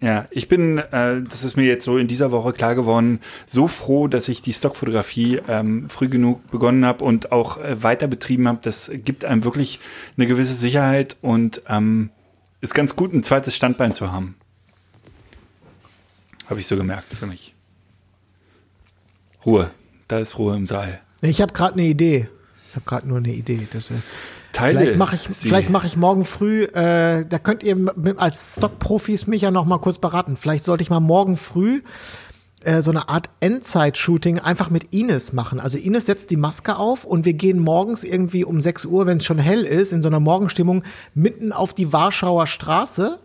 Ja, 0.00 0.26
ich 0.30 0.48
bin, 0.48 0.78
äh, 0.78 1.22
das 1.22 1.42
ist 1.42 1.56
mir 1.56 1.64
jetzt 1.64 1.84
so 1.84 1.96
in 1.96 2.06
dieser 2.06 2.30
Woche 2.30 2.52
klar 2.52 2.74
geworden, 2.74 3.20
so 3.46 3.66
froh, 3.66 4.08
dass 4.08 4.28
ich 4.28 4.42
die 4.42 4.52
Stockfotografie 4.52 5.40
ähm, 5.48 5.88
früh 5.88 6.08
genug 6.08 6.50
begonnen 6.50 6.84
habe 6.84 7.02
und 7.04 7.32
auch 7.32 7.58
äh, 7.58 7.82
weiter 7.82 8.06
betrieben 8.06 8.46
habe. 8.46 8.58
Das 8.62 8.90
gibt 8.92 9.24
einem 9.24 9.44
wirklich 9.44 9.80
eine 10.16 10.26
gewisse 10.26 10.54
Sicherheit 10.54 11.16
und 11.22 11.62
ähm, 11.68 12.10
ist 12.60 12.74
ganz 12.74 12.94
gut, 12.96 13.14
ein 13.14 13.22
zweites 13.22 13.54
Standbein 13.54 13.94
zu 13.94 14.12
haben. 14.12 14.36
Habe 16.48 16.60
ich 16.60 16.66
so 16.66 16.76
gemerkt 16.76 17.12
für 17.12 17.26
mich. 17.26 17.54
Ruhe, 19.44 19.70
da 20.08 20.18
ist 20.18 20.38
Ruhe 20.38 20.56
im 20.56 20.66
Saal. 20.66 21.00
Ich 21.20 21.40
habe 21.40 21.52
gerade 21.52 21.74
eine 21.74 21.84
Idee. 21.84 22.28
Ich 22.70 22.76
habe 22.76 22.84
gerade 22.84 23.08
nur 23.08 23.18
eine 23.18 23.32
Idee. 23.32 23.66
Äh, 23.72 23.78
Teile 24.52 24.78
vielleicht 24.78 24.96
mache 24.96 25.16
ich, 25.16 25.22
sie. 25.22 25.48
vielleicht 25.48 25.70
mache 25.70 25.86
ich 25.86 25.96
morgen 25.96 26.24
früh. 26.24 26.64
Äh, 26.64 27.24
da 27.26 27.38
könnt 27.38 27.62
ihr 27.62 27.76
mit, 27.76 28.18
als 28.18 28.56
Stockprofis 28.56 29.26
mich 29.26 29.42
ja 29.42 29.50
noch 29.50 29.64
mal 29.64 29.78
kurz 29.78 29.98
beraten. 29.98 30.36
Vielleicht 30.36 30.64
sollte 30.64 30.82
ich 30.82 30.90
mal 30.90 31.00
morgen 31.00 31.36
früh 31.36 31.82
äh, 32.66 32.82
so 32.82 32.90
eine 32.90 33.08
Art 33.08 33.30
Endzeit-Shooting 33.40 34.40
einfach 34.40 34.70
mit 34.70 34.92
Ines 34.94 35.32
machen. 35.32 35.60
Also 35.60 35.78
Ines 35.78 36.06
setzt 36.06 36.30
die 36.30 36.36
Maske 36.36 36.76
auf 36.76 37.04
und 37.04 37.24
wir 37.24 37.34
gehen 37.34 37.60
morgens 37.60 38.04
irgendwie 38.04 38.44
um 38.44 38.60
6 38.60 38.86
Uhr, 38.86 39.06
wenn 39.06 39.18
es 39.18 39.24
schon 39.24 39.38
hell 39.38 39.62
ist, 39.62 39.92
in 39.92 40.02
so 40.02 40.08
einer 40.08 40.20
Morgenstimmung 40.20 40.82
mitten 41.14 41.52
auf 41.52 41.74
die 41.74 41.92
Warschauer 41.92 42.46
Straße. 42.46 43.20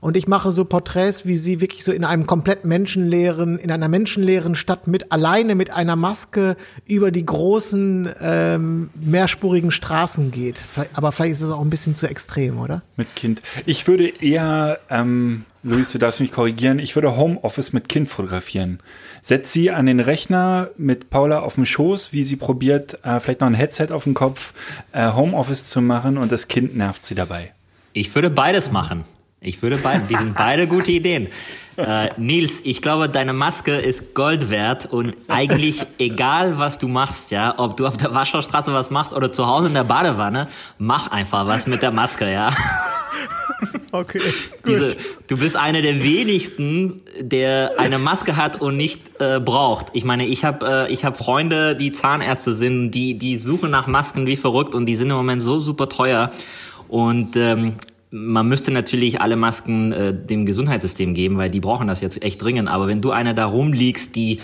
Und 0.00 0.16
ich 0.16 0.28
mache 0.28 0.52
so 0.52 0.64
Porträts, 0.64 1.26
wie 1.26 1.36
sie 1.36 1.60
wirklich 1.60 1.84
so 1.84 1.92
in 1.92 2.04
einem 2.04 2.26
komplett 2.26 2.64
menschenleeren, 2.64 3.58
in 3.58 3.70
einer 3.70 3.88
menschenleeren 3.88 4.54
Stadt 4.54 4.86
mit 4.86 5.10
alleine 5.12 5.54
mit 5.54 5.70
einer 5.70 5.96
Maske 5.96 6.56
über 6.86 7.10
die 7.10 7.26
großen 7.26 8.08
ähm, 8.20 8.90
mehrspurigen 8.94 9.70
Straßen 9.70 10.30
geht. 10.30 10.58
Vielleicht, 10.58 10.96
aber 10.96 11.12
vielleicht 11.12 11.32
ist 11.32 11.42
es 11.42 11.50
auch 11.50 11.60
ein 11.60 11.70
bisschen 11.70 11.94
zu 11.94 12.06
extrem, 12.06 12.58
oder? 12.58 12.82
Mit 12.96 13.14
Kind. 13.16 13.42
Ich 13.66 13.86
würde 13.86 14.08
eher, 14.08 14.78
ähm, 14.88 15.44
Luis, 15.62 15.90
du 15.90 15.98
darfst 15.98 16.20
mich 16.20 16.30
korrigieren, 16.30 16.78
ich 16.78 16.94
würde 16.94 17.16
Homeoffice 17.16 17.72
mit 17.72 17.88
Kind 17.88 18.08
fotografieren. 18.08 18.78
Setz 19.22 19.52
sie 19.52 19.70
an 19.70 19.86
den 19.86 20.00
Rechner 20.00 20.70
mit 20.76 21.10
Paula 21.10 21.40
auf 21.40 21.54
dem 21.54 21.66
Schoß, 21.66 22.12
wie 22.12 22.22
sie 22.22 22.36
probiert, 22.36 23.04
äh, 23.04 23.18
vielleicht 23.18 23.40
noch 23.40 23.48
ein 23.48 23.54
Headset 23.54 23.88
auf 23.90 24.04
dem 24.04 24.14
Kopf, 24.14 24.54
äh, 24.92 25.12
Homeoffice 25.12 25.68
zu 25.68 25.80
machen 25.80 26.18
und 26.18 26.30
das 26.30 26.46
Kind 26.46 26.76
nervt 26.76 27.04
sie 27.04 27.14
dabei. 27.14 27.52
Ich 27.92 28.14
würde 28.14 28.30
beides 28.30 28.70
machen. 28.70 29.04
Ich 29.40 29.62
würde 29.62 29.78
beide, 29.78 30.06
die 30.06 30.16
sind 30.16 30.36
beide 30.36 30.66
gute 30.66 30.92
Ideen. 30.92 31.28
Äh, 31.78 32.08
Nils, 32.16 32.62
ich 32.64 32.82
glaube, 32.82 33.08
deine 33.08 33.32
Maske 33.32 33.76
ist 33.76 34.12
Gold 34.12 34.50
wert 34.50 34.86
und 34.86 35.14
eigentlich 35.28 35.86
egal, 36.00 36.58
was 36.58 36.78
du 36.78 36.88
machst, 36.88 37.30
ja, 37.30 37.54
ob 37.56 37.76
du 37.76 37.86
auf 37.86 37.96
der 37.96 38.12
Waschstraße 38.12 38.74
was 38.74 38.90
machst 38.90 39.14
oder 39.14 39.30
zu 39.30 39.46
Hause 39.46 39.68
in 39.68 39.74
der 39.74 39.84
Badewanne, 39.84 40.48
mach 40.78 41.12
einfach 41.12 41.46
was 41.46 41.68
mit 41.68 41.82
der 41.82 41.92
Maske, 41.92 42.32
ja. 42.32 42.50
Okay. 43.92 44.20
Diese, 44.66 44.96
du 45.28 45.36
bist 45.38 45.56
einer 45.56 45.80
der 45.82 46.02
wenigsten, 46.02 47.00
der 47.20 47.78
eine 47.78 47.98
Maske 47.98 48.36
hat 48.36 48.60
und 48.60 48.76
nicht 48.76 49.20
äh, 49.20 49.40
braucht. 49.40 49.86
Ich 49.94 50.04
meine, 50.04 50.26
ich 50.26 50.44
habe 50.44 50.86
äh, 50.88 50.92
ich 50.92 51.04
hab 51.04 51.16
Freunde, 51.16 51.74
die 51.74 51.90
Zahnärzte 51.90 52.54
sind, 52.54 52.90
die 52.90 53.16
die 53.16 53.38
suchen 53.38 53.70
nach 53.70 53.86
Masken 53.86 54.26
wie 54.26 54.36
verrückt 54.36 54.74
und 54.74 54.86
die 54.86 54.94
sind 54.94 55.10
im 55.10 55.16
Moment 55.16 55.42
so 55.42 55.58
super 55.58 55.88
teuer 55.88 56.30
und 56.88 57.36
ähm, 57.36 57.78
man 58.10 58.48
müsste 58.48 58.70
natürlich 58.70 59.20
alle 59.20 59.36
Masken 59.36 59.92
äh, 59.92 60.14
dem 60.14 60.46
Gesundheitssystem 60.46 61.14
geben, 61.14 61.36
weil 61.36 61.50
die 61.50 61.60
brauchen 61.60 61.86
das 61.86 62.00
jetzt 62.00 62.22
echt 62.22 62.40
dringend. 62.42 62.68
Aber 62.68 62.86
wenn 62.86 63.00
du 63.00 63.10
einer 63.10 63.34
da 63.34 63.46
rumliegst, 63.46 64.16
die 64.16 64.40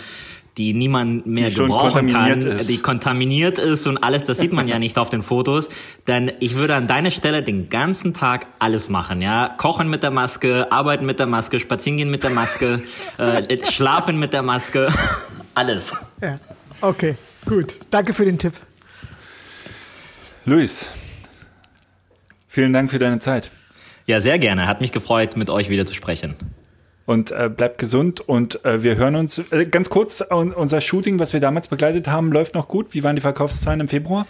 die 0.57 0.73
niemand 0.73 1.25
mehr 1.25 1.49
Die 1.49 1.55
gebrauchen 1.55 2.11
kann, 2.11 2.41
ist. 2.41 2.69
die 2.69 2.77
kontaminiert 2.77 3.57
ist 3.57 3.87
und 3.87 3.97
alles, 3.97 4.23
das 4.23 4.37
sieht 4.37 4.53
man 4.53 4.67
ja 4.67 4.79
nicht 4.85 4.97
auf 4.97 5.09
den 5.09 5.21
Fotos, 5.21 5.67
dann 6.05 6.31
ich 6.39 6.55
würde 6.55 6.75
an 6.75 6.87
deiner 6.87 7.11
Stelle 7.11 7.43
den 7.43 7.69
ganzen 7.69 8.13
Tag 8.13 8.47
alles 8.59 8.87
machen, 8.89 9.21
ja, 9.21 9.53
kochen 9.57 9.89
mit 9.89 10.03
der 10.03 10.11
Maske, 10.11 10.71
arbeiten 10.71 11.05
mit 11.05 11.19
der 11.19 11.27
Maske, 11.27 11.59
spazieren 11.59 11.97
gehen 11.97 12.09
mit 12.09 12.23
der 12.23 12.29
Maske, 12.29 12.81
äh, 13.17 13.65
schlafen 13.69 14.17
mit 14.17 14.33
der 14.33 14.43
Maske, 14.43 14.87
alles. 15.55 15.93
Ja. 16.21 16.39
Okay, 16.81 17.15
gut. 17.45 17.79
Danke 17.89 18.13
für 18.13 18.25
den 18.25 18.39
Tipp. 18.39 18.53
Luis, 20.45 20.87
vielen 22.55 22.73
Dank 22.73 22.89
für 22.89 22.99
deine 22.99 23.19
Zeit. 23.19 23.51
Ja, 24.07 24.19
sehr 24.21 24.39
gerne. 24.39 24.67
Hat 24.67 24.81
mich 24.81 24.91
gefreut, 24.91 25.35
mit 25.35 25.49
euch 25.49 25.69
wieder 25.69 25.85
zu 25.85 25.93
sprechen. 25.93 26.35
Und 27.05 27.31
äh, 27.31 27.49
bleibt 27.55 27.77
gesund 27.77 28.19
und 28.21 28.63
äh, 28.65 28.81
wir 28.81 28.95
hören 28.95 29.15
uns 29.15 29.37
äh, 29.51 29.65
ganz 29.65 29.89
kurz. 29.91 30.21
un- 30.31 30.53
Unser 30.53 30.81
Shooting, 30.81 31.19
was 31.19 31.33
wir 31.33 31.39
damals 31.39 31.67
begleitet 31.67 32.07
haben, 32.07 32.31
läuft 32.31 32.55
noch 32.55 32.67
gut. 32.67 32.93
Wie 32.93 33.03
waren 33.03 33.15
die 33.15 33.21
Verkaufszahlen 33.21 33.79
im 33.81 33.87
Februar? 33.87 34.25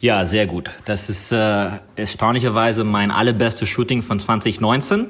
Ja, 0.00 0.26
sehr 0.26 0.46
gut. 0.46 0.70
Das 0.84 1.08
ist 1.08 1.32
äh, 1.32 1.68
erstaunlicherweise 1.96 2.84
mein 2.84 3.10
allerbestes 3.10 3.68
Shooting 3.68 4.02
von 4.02 4.20
2019. 4.20 5.06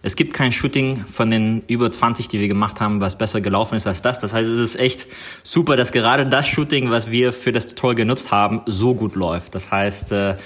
Es 0.00 0.16
gibt 0.16 0.32
kein 0.32 0.52
Shooting 0.52 1.04
von 1.04 1.28
den 1.30 1.62
über 1.66 1.90
20, 1.92 2.28
die 2.28 2.40
wir 2.40 2.48
gemacht 2.48 2.80
haben, 2.80 3.00
was 3.00 3.18
besser 3.18 3.40
gelaufen 3.40 3.74
ist 3.74 3.86
als 3.86 4.00
das. 4.00 4.18
Das 4.18 4.32
heißt, 4.32 4.48
es 4.48 4.58
ist 4.58 4.76
echt 4.80 5.06
super, 5.42 5.76
dass 5.76 5.92
gerade 5.92 6.24
das 6.26 6.46
Shooting, 6.46 6.90
was 6.90 7.10
wir 7.10 7.32
für 7.32 7.52
das 7.52 7.66
Tutorial 7.66 7.96
genutzt 7.96 8.30
haben, 8.32 8.62
so 8.66 8.94
gut 8.94 9.16
läuft. 9.16 9.54
Das 9.54 9.70
heißt, 9.70 10.12
äh, 10.12 10.36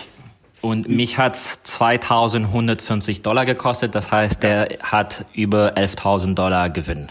Und 0.61 0.89
mich 0.89 1.17
hat's 1.17 1.61
2.150 1.65 3.21
Dollar 3.21 3.45
gekostet. 3.45 3.95
Das 3.95 4.11
heißt, 4.11 4.43
der 4.43 4.77
hat 4.83 5.25
über 5.33 5.77
11.000 5.77 6.35
Dollar 6.35 6.69
Gewinn. 6.69 7.07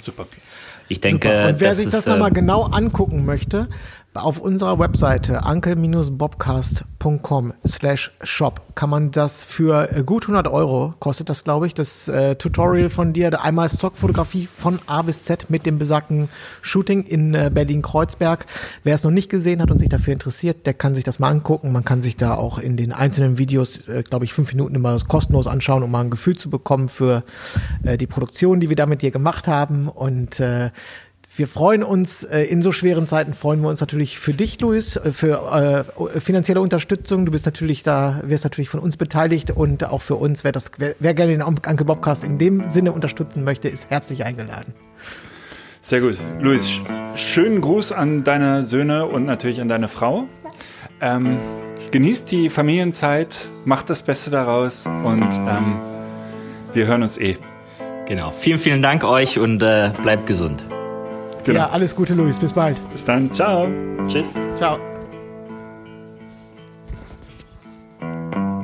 Super. 0.00 0.26
Ich 0.88 1.00
denke, 1.00 1.28
Super. 1.28 1.48
Und 1.48 1.60
wer 1.60 1.68
das 1.68 1.76
sich 1.78 1.88
das 1.88 2.06
äh, 2.06 2.10
nochmal 2.10 2.30
genau 2.30 2.62
angucken 2.62 3.24
möchte, 3.24 3.68
auf 4.16 4.38
unserer 4.38 4.78
Webseite 4.78 5.40
uncle-bobcast.com 5.44 7.52
slash 7.66 8.12
shop 8.22 8.66
kann 8.76 8.90
man 8.90 9.10
das 9.10 9.42
für 9.42 9.90
äh, 9.90 10.04
gut 10.04 10.24
100 10.24 10.46
Euro, 10.48 10.94
kostet 11.00 11.30
das 11.30 11.44
glaube 11.44 11.66
ich, 11.66 11.74
das 11.74 12.08
äh, 12.08 12.36
Tutorial 12.36 12.90
von 12.90 13.14
dir, 13.14 13.42
einmal 13.42 13.68
Stockfotografie 13.68 14.46
von 14.46 14.78
A 14.86 15.02
bis 15.02 15.24
Z 15.24 15.48
mit 15.48 15.66
dem 15.66 15.78
besagten 15.78 16.28
Shooting 16.60 17.02
in 17.02 17.34
äh, 17.34 17.50
Berlin-Kreuzberg. 17.52 18.46
Wer 18.84 18.94
es 18.94 19.02
noch 19.02 19.10
nicht 19.10 19.30
gesehen 19.30 19.62
hat 19.62 19.70
und 19.70 19.78
sich 19.78 19.88
dafür 19.88 20.12
interessiert, 20.12 20.66
der 20.66 20.74
kann 20.74 20.94
sich 20.94 21.04
das 21.04 21.18
mal 21.18 21.30
angucken. 21.30 21.72
Man 21.72 21.84
kann 21.84 22.02
sich 22.02 22.16
da 22.16 22.34
auch 22.34 22.58
in 22.58 22.76
den 22.76 22.92
einzelnen 22.92 23.38
Videos, 23.38 23.88
äh, 23.88 24.02
glaube 24.02 24.26
ich, 24.26 24.34
fünf 24.34 24.52
Minuten 24.52 24.74
immer 24.74 24.98
kostenlos 25.00 25.46
anschauen, 25.46 25.82
um 25.82 25.90
mal 25.90 26.02
ein 26.02 26.10
Gefühl 26.10 26.36
zu 26.36 26.50
bekommen 26.50 26.90
für 26.90 27.24
äh, 27.82 27.96
die 27.96 28.06
Produktion, 28.06 28.60
die 28.60 28.68
wir 28.68 28.76
da 28.76 28.84
mit 28.84 29.00
dir 29.00 29.10
gemacht 29.10 29.48
haben 29.48 29.88
und 29.88 30.38
äh, 30.38 30.70
wir 31.38 31.48
freuen 31.48 31.82
uns, 31.82 32.24
äh, 32.24 32.42
in 32.42 32.62
so 32.62 32.72
schweren 32.72 33.06
Zeiten 33.06 33.34
freuen 33.34 33.60
wir 33.60 33.68
uns 33.68 33.80
natürlich 33.80 34.18
für 34.18 34.32
dich, 34.32 34.60
Luis, 34.60 34.96
äh, 34.96 35.12
für 35.12 35.84
äh, 36.14 36.20
finanzielle 36.20 36.60
Unterstützung. 36.60 37.26
Du 37.26 37.32
bist 37.32 37.46
natürlich 37.46 37.82
da, 37.82 38.20
wirst 38.24 38.44
natürlich 38.44 38.68
von 38.68 38.80
uns 38.80 38.96
beteiligt 38.96 39.50
und 39.50 39.84
auch 39.84 40.02
für 40.02 40.16
uns, 40.16 40.44
wer 40.44 40.52
das, 40.52 40.72
wer, 40.78 40.94
wer 40.98 41.14
gerne 41.14 41.32
den 41.32 41.42
Uncle 41.42 41.84
Bobcast 41.84 42.24
in 42.24 42.38
dem 42.38 42.70
Sinne 42.70 42.92
unterstützen 42.92 43.44
möchte, 43.44 43.68
ist 43.68 43.90
herzlich 43.90 44.24
eingeladen. 44.24 44.72
Sehr 45.82 46.00
gut. 46.00 46.16
Luis, 46.40 46.66
sch- 46.66 47.16
schönen 47.16 47.60
Gruß 47.60 47.92
an 47.92 48.24
deine 48.24 48.64
Söhne 48.64 49.06
und 49.06 49.24
natürlich 49.24 49.60
an 49.60 49.68
deine 49.68 49.88
Frau. 49.88 50.24
Ähm, 51.00 51.38
genießt 51.92 52.30
die 52.30 52.50
Familienzeit, 52.50 53.48
macht 53.64 53.90
das 53.90 54.02
Beste 54.02 54.30
daraus 54.30 54.86
und 54.86 55.28
ähm, 55.48 55.76
wir 56.72 56.86
hören 56.86 57.02
uns 57.02 57.18
eh. 57.18 57.36
genau. 58.06 58.30
Vielen, 58.32 58.58
vielen 58.58 58.82
Dank 58.82 59.04
euch 59.04 59.38
und 59.38 59.62
äh, 59.62 59.92
bleibt 60.02 60.26
gesund. 60.26 60.64
Genau. 61.46 61.60
Ja, 61.60 61.68
alles 61.70 61.94
Gute, 61.94 62.14
Luis. 62.14 62.40
Bis 62.40 62.52
bald. 62.52 62.76
Bis 62.92 63.04
dann. 63.04 63.32
Ciao. 63.32 63.68
Tschüss. 64.08 64.26
Ciao. 64.56 64.78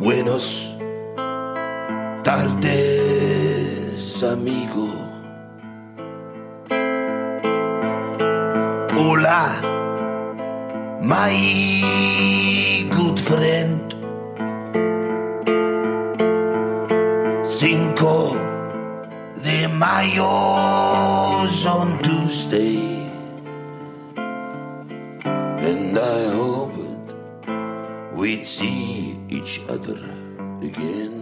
Buenos 0.00 0.74
tardes, 2.24 2.64
amigo. 4.24 4.88
Hola, 8.96 9.46
my 11.00 11.30
good 12.90 13.20
friend. 13.20 13.94
Cinco 17.44 18.34
de 19.36 19.68
mayo 19.78 21.46
stay. 22.32 23.06
And 25.68 25.98
I 25.98 26.18
hoped 26.34 27.14
we'd 28.12 28.44
see 28.44 29.18
each 29.28 29.60
other 29.68 30.00
again. 30.62 31.21